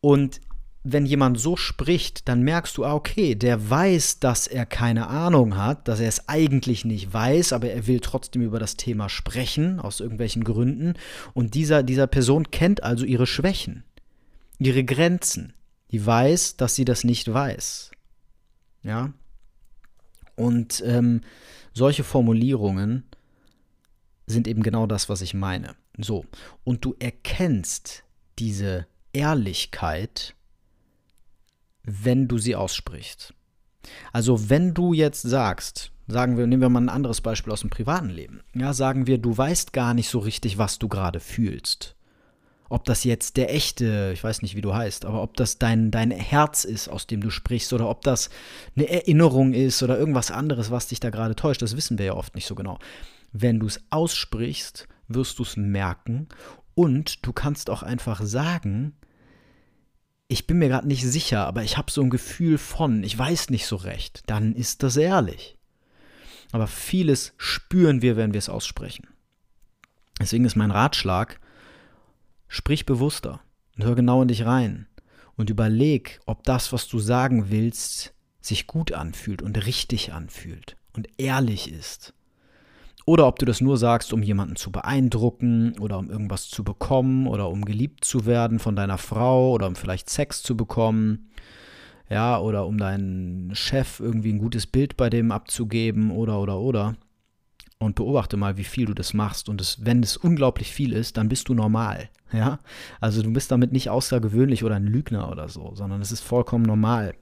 Und 0.00 0.40
wenn 0.84 1.06
jemand 1.06 1.38
so 1.38 1.56
spricht, 1.56 2.28
dann 2.28 2.42
merkst 2.42 2.76
du, 2.76 2.84
ah, 2.84 2.94
okay, 2.94 3.36
der 3.36 3.70
weiß, 3.70 4.18
dass 4.18 4.48
er 4.48 4.66
keine 4.66 5.06
Ahnung 5.06 5.56
hat, 5.56 5.86
dass 5.86 6.00
er 6.00 6.08
es 6.08 6.28
eigentlich 6.28 6.84
nicht 6.84 7.12
weiß, 7.12 7.52
aber 7.52 7.70
er 7.70 7.86
will 7.86 8.00
trotzdem 8.00 8.42
über 8.42 8.58
das 8.58 8.76
Thema 8.76 9.08
sprechen, 9.08 9.78
aus 9.78 10.00
irgendwelchen 10.00 10.42
Gründen. 10.42 10.94
Und 11.34 11.54
dieser, 11.54 11.84
dieser 11.84 12.08
Person 12.08 12.50
kennt 12.50 12.82
also 12.82 13.04
ihre 13.04 13.28
Schwächen, 13.28 13.84
ihre 14.58 14.82
Grenzen. 14.82 15.54
Die 15.92 16.04
weiß, 16.04 16.56
dass 16.56 16.74
sie 16.74 16.84
das 16.84 17.04
nicht 17.04 17.32
weiß. 17.32 17.92
Ja. 18.82 19.12
Und 20.34 20.82
ähm, 20.84 21.20
solche 21.74 22.02
Formulierungen 22.02 23.04
sind 24.26 24.48
eben 24.48 24.62
genau 24.64 24.86
das, 24.86 25.08
was 25.08 25.20
ich 25.20 25.34
meine. 25.34 25.76
So. 25.98 26.24
Und 26.64 26.84
du 26.84 26.96
erkennst 26.98 28.02
diese 28.38 28.86
Ehrlichkeit, 29.12 30.34
wenn 31.84 32.28
du 32.28 32.38
sie 32.38 32.56
aussprichst. 32.56 33.34
Also 34.12 34.48
wenn 34.48 34.74
du 34.74 34.92
jetzt 34.92 35.22
sagst, 35.22 35.92
sagen 36.06 36.36
wir, 36.36 36.46
nehmen 36.46 36.62
wir 36.62 36.68
mal 36.68 36.80
ein 36.80 36.88
anderes 36.88 37.20
Beispiel 37.20 37.52
aus 37.52 37.60
dem 37.60 37.70
privaten 37.70 38.10
Leben. 38.10 38.42
Ja, 38.54 38.72
sagen 38.72 39.06
wir, 39.06 39.18
du 39.18 39.36
weißt 39.36 39.72
gar 39.72 39.94
nicht 39.94 40.08
so 40.08 40.18
richtig, 40.18 40.58
was 40.58 40.78
du 40.78 40.88
gerade 40.88 41.20
fühlst. 41.20 41.96
Ob 42.68 42.84
das 42.84 43.04
jetzt 43.04 43.36
der 43.36 43.54
echte, 43.54 44.12
ich 44.14 44.24
weiß 44.24 44.40
nicht, 44.40 44.56
wie 44.56 44.62
du 44.62 44.72
heißt, 44.72 45.04
aber 45.04 45.22
ob 45.22 45.36
das 45.36 45.58
dein, 45.58 45.90
dein 45.90 46.10
Herz 46.10 46.64
ist, 46.64 46.88
aus 46.88 47.06
dem 47.06 47.20
du 47.20 47.28
sprichst, 47.28 47.72
oder 47.74 47.88
ob 47.88 48.00
das 48.02 48.30
eine 48.74 48.88
Erinnerung 48.88 49.52
ist 49.52 49.82
oder 49.82 49.98
irgendwas 49.98 50.30
anderes, 50.30 50.70
was 50.70 50.86
dich 50.86 50.98
da 50.98 51.10
gerade 51.10 51.36
täuscht, 51.36 51.60
das 51.60 51.76
wissen 51.76 51.98
wir 51.98 52.06
ja 52.06 52.14
oft 52.14 52.34
nicht 52.34 52.46
so 52.46 52.54
genau. 52.54 52.78
Wenn 53.32 53.60
du 53.60 53.66
es 53.66 53.80
aussprichst, 53.90 54.88
wirst 55.08 55.38
du 55.38 55.42
es 55.42 55.56
merken 55.56 56.28
und 56.74 57.26
du 57.26 57.34
kannst 57.34 57.68
auch 57.68 57.82
einfach 57.82 58.22
sagen, 58.22 58.96
ich 60.32 60.46
bin 60.46 60.58
mir 60.58 60.68
gerade 60.68 60.88
nicht 60.88 61.04
sicher, 61.04 61.46
aber 61.46 61.62
ich 61.62 61.76
habe 61.76 61.90
so 61.90 62.00
ein 62.00 62.08
Gefühl 62.08 62.56
von, 62.56 63.04
ich 63.04 63.16
weiß 63.18 63.50
nicht 63.50 63.66
so 63.66 63.76
recht, 63.76 64.22
dann 64.26 64.54
ist 64.54 64.82
das 64.82 64.96
ehrlich. 64.96 65.58
Aber 66.52 66.66
vieles 66.66 67.34
spüren 67.36 68.00
wir, 68.00 68.16
wenn 68.16 68.32
wir 68.32 68.38
es 68.38 68.48
aussprechen. 68.48 69.06
Deswegen 70.18 70.46
ist 70.46 70.56
mein 70.56 70.70
Ratschlag, 70.70 71.38
sprich 72.48 72.86
bewusster 72.86 73.40
und 73.76 73.84
hör 73.84 73.94
genau 73.94 74.22
in 74.22 74.28
dich 74.28 74.46
rein 74.46 74.86
und 75.36 75.50
überleg, 75.50 76.20
ob 76.24 76.44
das, 76.44 76.72
was 76.72 76.88
du 76.88 76.98
sagen 76.98 77.50
willst, 77.50 78.14
sich 78.40 78.66
gut 78.66 78.92
anfühlt 78.92 79.42
und 79.42 79.66
richtig 79.66 80.14
anfühlt 80.14 80.76
und 80.94 81.08
ehrlich 81.18 81.70
ist. 81.70 82.14
Oder 83.04 83.26
ob 83.26 83.38
du 83.38 83.46
das 83.46 83.60
nur 83.60 83.76
sagst, 83.76 84.12
um 84.12 84.22
jemanden 84.22 84.56
zu 84.56 84.70
beeindrucken 84.70 85.78
oder 85.80 85.98
um 85.98 86.10
irgendwas 86.10 86.48
zu 86.48 86.62
bekommen 86.62 87.26
oder 87.26 87.48
um 87.48 87.64
geliebt 87.64 88.04
zu 88.04 88.26
werden 88.26 88.58
von 88.58 88.76
deiner 88.76 88.98
Frau 88.98 89.52
oder 89.52 89.66
um 89.66 89.74
vielleicht 89.74 90.08
Sex 90.08 90.42
zu 90.42 90.56
bekommen. 90.56 91.30
Ja, 92.08 92.38
oder 92.38 92.66
um 92.66 92.78
deinen 92.78 93.54
Chef 93.54 93.98
irgendwie 93.98 94.32
ein 94.32 94.38
gutes 94.38 94.66
Bild 94.66 94.96
bei 94.96 95.08
dem 95.08 95.32
abzugeben 95.32 96.10
oder 96.10 96.40
oder 96.40 96.60
oder. 96.60 96.96
Und 97.78 97.96
beobachte 97.96 98.36
mal, 98.36 98.56
wie 98.56 98.64
viel 98.64 98.86
du 98.86 98.94
das 98.94 99.12
machst. 99.14 99.48
Und 99.48 99.60
es, 99.60 99.84
wenn 99.84 100.02
es 100.02 100.16
unglaublich 100.16 100.70
viel 100.70 100.92
ist, 100.92 101.16
dann 101.16 101.28
bist 101.28 101.48
du 101.48 101.54
normal. 101.54 102.10
Ja, 102.32 102.60
also 103.00 103.22
du 103.22 103.32
bist 103.32 103.50
damit 103.50 103.72
nicht 103.72 103.90
außergewöhnlich 103.90 104.62
oder 104.62 104.76
ein 104.76 104.86
Lügner 104.86 105.30
oder 105.30 105.48
so, 105.48 105.72
sondern 105.74 106.00
es 106.00 106.12
ist 106.12 106.20
vollkommen 106.20 106.64
normal. 106.64 107.14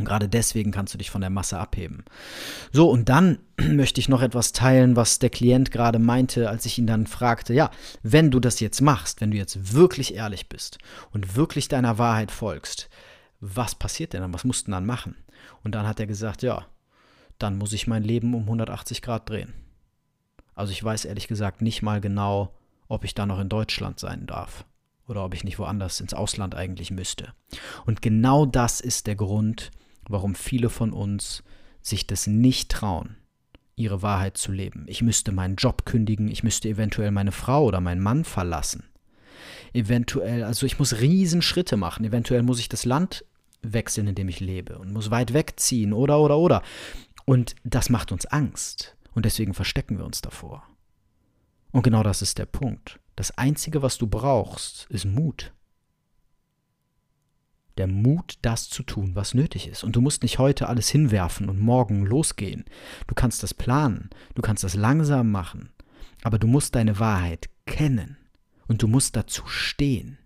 Und 0.00 0.06
gerade 0.06 0.30
deswegen 0.30 0.70
kannst 0.70 0.94
du 0.94 0.98
dich 0.98 1.10
von 1.10 1.20
der 1.20 1.28
Masse 1.28 1.58
abheben. 1.58 2.04
So, 2.72 2.88
und 2.88 3.10
dann 3.10 3.38
möchte 3.60 4.00
ich 4.00 4.08
noch 4.08 4.22
etwas 4.22 4.52
teilen, 4.52 4.96
was 4.96 5.18
der 5.18 5.28
Klient 5.28 5.70
gerade 5.70 5.98
meinte, 5.98 6.48
als 6.48 6.64
ich 6.64 6.78
ihn 6.78 6.86
dann 6.86 7.06
fragte, 7.06 7.52
ja, 7.52 7.70
wenn 8.02 8.30
du 8.30 8.40
das 8.40 8.60
jetzt 8.60 8.80
machst, 8.80 9.20
wenn 9.20 9.30
du 9.30 9.36
jetzt 9.36 9.74
wirklich 9.74 10.14
ehrlich 10.14 10.48
bist 10.48 10.78
und 11.10 11.36
wirklich 11.36 11.68
deiner 11.68 11.98
Wahrheit 11.98 12.30
folgst, 12.30 12.88
was 13.40 13.74
passiert 13.74 14.14
denn 14.14 14.22
dann? 14.22 14.32
Was 14.32 14.44
musst 14.44 14.66
du 14.66 14.70
dann 14.70 14.86
machen? 14.86 15.16
Und 15.62 15.74
dann 15.74 15.86
hat 15.86 16.00
er 16.00 16.06
gesagt, 16.06 16.40
ja, 16.40 16.64
dann 17.38 17.58
muss 17.58 17.74
ich 17.74 17.86
mein 17.86 18.02
Leben 18.02 18.34
um 18.34 18.44
180 18.44 19.02
Grad 19.02 19.28
drehen. 19.28 19.52
Also 20.54 20.72
ich 20.72 20.82
weiß 20.82 21.04
ehrlich 21.04 21.28
gesagt 21.28 21.60
nicht 21.60 21.82
mal 21.82 22.00
genau, 22.00 22.54
ob 22.88 23.04
ich 23.04 23.14
da 23.14 23.26
noch 23.26 23.38
in 23.38 23.50
Deutschland 23.50 24.00
sein 24.00 24.26
darf 24.26 24.64
oder 25.06 25.26
ob 25.26 25.34
ich 25.34 25.44
nicht 25.44 25.58
woanders 25.58 26.00
ins 26.00 26.14
Ausland 26.14 26.54
eigentlich 26.54 26.90
müsste. 26.90 27.34
Und 27.84 28.00
genau 28.00 28.46
das 28.46 28.80
ist 28.80 29.06
der 29.06 29.16
Grund, 29.16 29.70
warum 30.10 30.34
viele 30.34 30.70
von 30.70 30.92
uns 30.92 31.42
sich 31.80 32.06
das 32.06 32.26
nicht 32.26 32.70
trauen, 32.70 33.16
ihre 33.76 34.02
Wahrheit 34.02 34.36
zu 34.36 34.52
leben. 34.52 34.84
Ich 34.88 35.02
müsste 35.02 35.32
meinen 35.32 35.56
Job 35.56 35.86
kündigen, 35.86 36.28
ich 36.28 36.42
müsste 36.42 36.68
eventuell 36.68 37.10
meine 37.10 37.32
Frau 37.32 37.64
oder 37.64 37.80
meinen 37.80 38.02
Mann 38.02 38.24
verlassen. 38.24 38.84
Eventuell, 39.72 40.44
also 40.44 40.66
ich 40.66 40.78
muss 40.78 41.00
Riesenschritte 41.00 41.76
machen, 41.76 42.04
eventuell 42.04 42.42
muss 42.42 42.58
ich 42.58 42.68
das 42.68 42.84
Land 42.84 43.24
wechseln, 43.62 44.08
in 44.08 44.14
dem 44.14 44.28
ich 44.28 44.40
lebe 44.40 44.78
und 44.78 44.92
muss 44.92 45.10
weit 45.10 45.32
wegziehen 45.32 45.92
oder 45.92 46.20
oder 46.20 46.38
oder. 46.38 46.62
Und 47.24 47.54
das 47.64 47.88
macht 47.88 48.12
uns 48.12 48.26
Angst 48.26 48.96
und 49.14 49.24
deswegen 49.24 49.54
verstecken 49.54 49.98
wir 49.98 50.04
uns 50.04 50.20
davor. 50.20 50.64
Und 51.70 51.82
genau 51.82 52.02
das 52.02 52.20
ist 52.20 52.38
der 52.38 52.46
Punkt. 52.46 52.98
Das 53.16 53.36
Einzige, 53.38 53.80
was 53.82 53.96
du 53.96 54.06
brauchst, 54.06 54.86
ist 54.90 55.04
Mut 55.04 55.52
der 57.80 57.86
Mut, 57.86 58.38
das 58.42 58.68
zu 58.68 58.82
tun, 58.82 59.14
was 59.14 59.32
nötig 59.32 59.66
ist. 59.66 59.84
Und 59.84 59.96
du 59.96 60.02
musst 60.02 60.22
nicht 60.22 60.38
heute 60.38 60.68
alles 60.68 60.90
hinwerfen 60.90 61.48
und 61.48 61.58
morgen 61.58 62.04
losgehen. 62.04 62.66
Du 63.06 63.14
kannst 63.14 63.42
das 63.42 63.54
planen, 63.54 64.10
du 64.34 64.42
kannst 64.42 64.64
das 64.64 64.74
langsam 64.74 65.30
machen, 65.30 65.70
aber 66.22 66.38
du 66.38 66.46
musst 66.46 66.74
deine 66.74 66.98
Wahrheit 66.98 67.48
kennen 67.64 68.18
und 68.68 68.82
du 68.82 68.86
musst 68.86 69.16
dazu 69.16 69.46
stehen. 69.46 70.18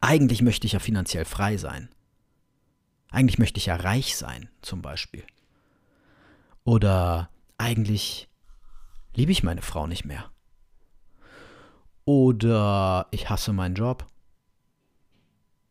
Eigentlich 0.00 0.40
möchte 0.40 0.66
ich 0.66 0.72
ja 0.72 0.78
finanziell 0.78 1.26
frei 1.26 1.58
sein. 1.58 1.90
Eigentlich 3.10 3.38
möchte 3.38 3.58
ich 3.58 3.66
ja 3.66 3.76
reich 3.76 4.16
sein, 4.16 4.48
zum 4.62 4.80
Beispiel. 4.80 5.24
Oder 6.64 7.28
eigentlich 7.58 8.30
liebe 9.14 9.32
ich 9.32 9.42
meine 9.42 9.60
Frau 9.60 9.86
nicht 9.86 10.06
mehr. 10.06 10.30
Oder 12.06 13.06
ich 13.10 13.28
hasse 13.28 13.52
meinen 13.52 13.74
Job 13.74 14.06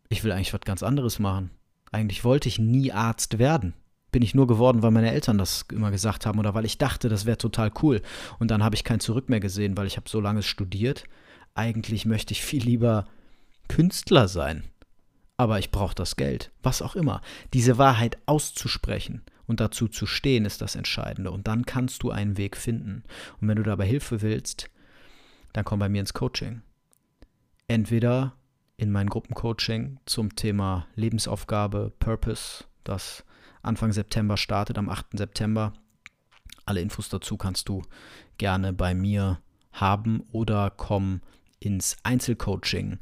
ich 0.10 0.24
will 0.24 0.32
eigentlich 0.32 0.54
was 0.54 0.62
ganz 0.62 0.84
anderes 0.84 1.20
machen. 1.20 1.52
Eigentlich 1.91 2.24
wollte 2.24 2.50
ich 2.50 2.60
nie 2.60 2.91
Arzt 2.91 3.39
werden. 3.39 3.74
Bin 4.12 4.22
ich 4.22 4.36
nur 4.36 4.48
geworden, 4.48 4.82
weil 4.82 4.91
meine 4.91 5.12
Eltern 5.12 5.38
das 5.38 5.65
immer 5.72 5.91
gesagt 5.91 6.26
haben 6.26 6.39
oder 6.39 6.54
weil 6.54 6.65
ich 6.65 6.78
dachte, 6.78 7.10
das 7.10 7.26
wäre 7.26 7.38
total 7.38 7.72
cool. 7.82 8.02
Und 8.39 8.52
dann 8.52 8.63
habe 8.63 8.76
ich 8.76 8.84
kein 8.84 9.00
Zurück 9.00 9.30
mehr 9.30 9.39
gesehen, 9.39 9.78
weil 9.78 9.88
ich 9.88 9.98
habe 9.98 10.10
so 10.10 10.20
lange 10.20 10.43
studiert. 10.43 11.04
Eigentlich 11.56 12.06
möchte 12.06 12.32
ich 12.32 12.41
viel 12.41 12.63
lieber 12.63 13.08
Künstler 13.67 14.28
sein. 14.28 14.63
Aber 15.36 15.60
ich 15.60 15.72
brauche 15.72 15.93
das 15.93 16.15
Geld, 16.15 16.52
was 16.63 16.82
auch 16.82 16.96
immer. 16.96 17.22
Diese 17.54 17.78
Wahrheit 17.78 18.17
auszusprechen 18.26 19.22
und 19.46 19.60
dazu 19.60 19.88
zu 19.88 20.06
stehen, 20.06 20.46
ist 20.46 20.62
das 20.62 20.76
Entscheidende. 20.76 21.32
Und 21.32 21.48
dann 21.48 21.65
kannst 21.65 22.02
du 22.04 22.10
einen 22.10 22.38
Weg 22.38 22.58
finden. 22.58 23.04
Und 23.39 23.48
wenn 23.48 23.58
du 23.58 23.63
dabei 23.63 23.86
Hilfe 23.86 24.22
willst, 24.22 24.70
dann 25.54 25.65
komm 25.65 25.80
bei 25.80 25.89
mir 25.89 26.02
ins 26.02 26.13
Coaching. 26.13 26.62
Entweder 27.67 28.34
in 28.78 28.92
mein 28.92 29.10
Gruppencoaching 29.10 30.00
zum 30.06 30.36
Thema 30.36 30.88
Lebensaufgabe, 30.96 31.92
Purpose, 32.00 32.66
das 32.84 33.24
Anfang 33.63 33.92
September 33.92 34.38
startet, 34.38 34.78
am 34.78 34.88
8. 34.88 35.18
September. 35.18 35.74
Alle 36.66 36.82
Infos 36.82 37.10
dazu 37.10 37.38
kannst 37.38 37.70
du 37.70 37.82
gerne 38.38 38.74
bei 38.74 38.94
mir 38.94 39.40
haben 39.72 40.22
oder 40.32 40.70
komm 40.70 41.22
ins 41.60 41.98
Einzelcoaching. 42.04 43.00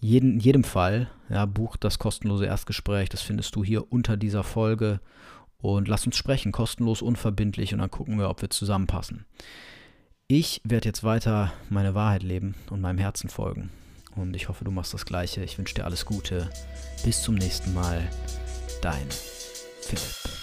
Jeden, 0.00 0.34
in 0.34 0.40
jedem 0.40 0.64
Fall, 0.64 1.08
ja, 1.28 1.46
buch 1.46 1.76
das 1.76 1.98
kostenlose 1.98 2.46
Erstgespräch, 2.46 3.08
das 3.08 3.22
findest 3.22 3.54
du 3.54 3.64
hier 3.64 3.90
unter 3.92 4.16
dieser 4.16 4.42
Folge 4.42 5.00
und 5.58 5.88
lass 5.88 6.04
uns 6.04 6.16
sprechen, 6.16 6.52
kostenlos, 6.52 7.02
unverbindlich 7.02 7.72
und 7.72 7.78
dann 7.78 7.90
gucken 7.90 8.18
wir, 8.18 8.28
ob 8.28 8.42
wir 8.42 8.50
zusammenpassen. 8.50 9.24
Ich 10.26 10.60
werde 10.64 10.88
jetzt 10.88 11.04
weiter 11.04 11.52
meine 11.70 11.94
Wahrheit 11.94 12.22
leben 12.22 12.54
und 12.70 12.80
meinem 12.80 12.98
Herzen 12.98 13.30
folgen 13.30 13.70
und 14.16 14.34
ich 14.34 14.48
hoffe, 14.48 14.64
du 14.64 14.70
machst 14.70 14.94
das 14.94 15.04
gleiche. 15.04 15.42
Ich 15.42 15.58
wünsche 15.58 15.74
dir 15.74 15.84
alles 15.84 16.04
Gute. 16.04 16.50
Bis 17.04 17.22
zum 17.22 17.34
nächsten 17.34 17.74
Mal. 17.74 18.08
Dein 18.80 19.06
Philipp. 19.80 20.33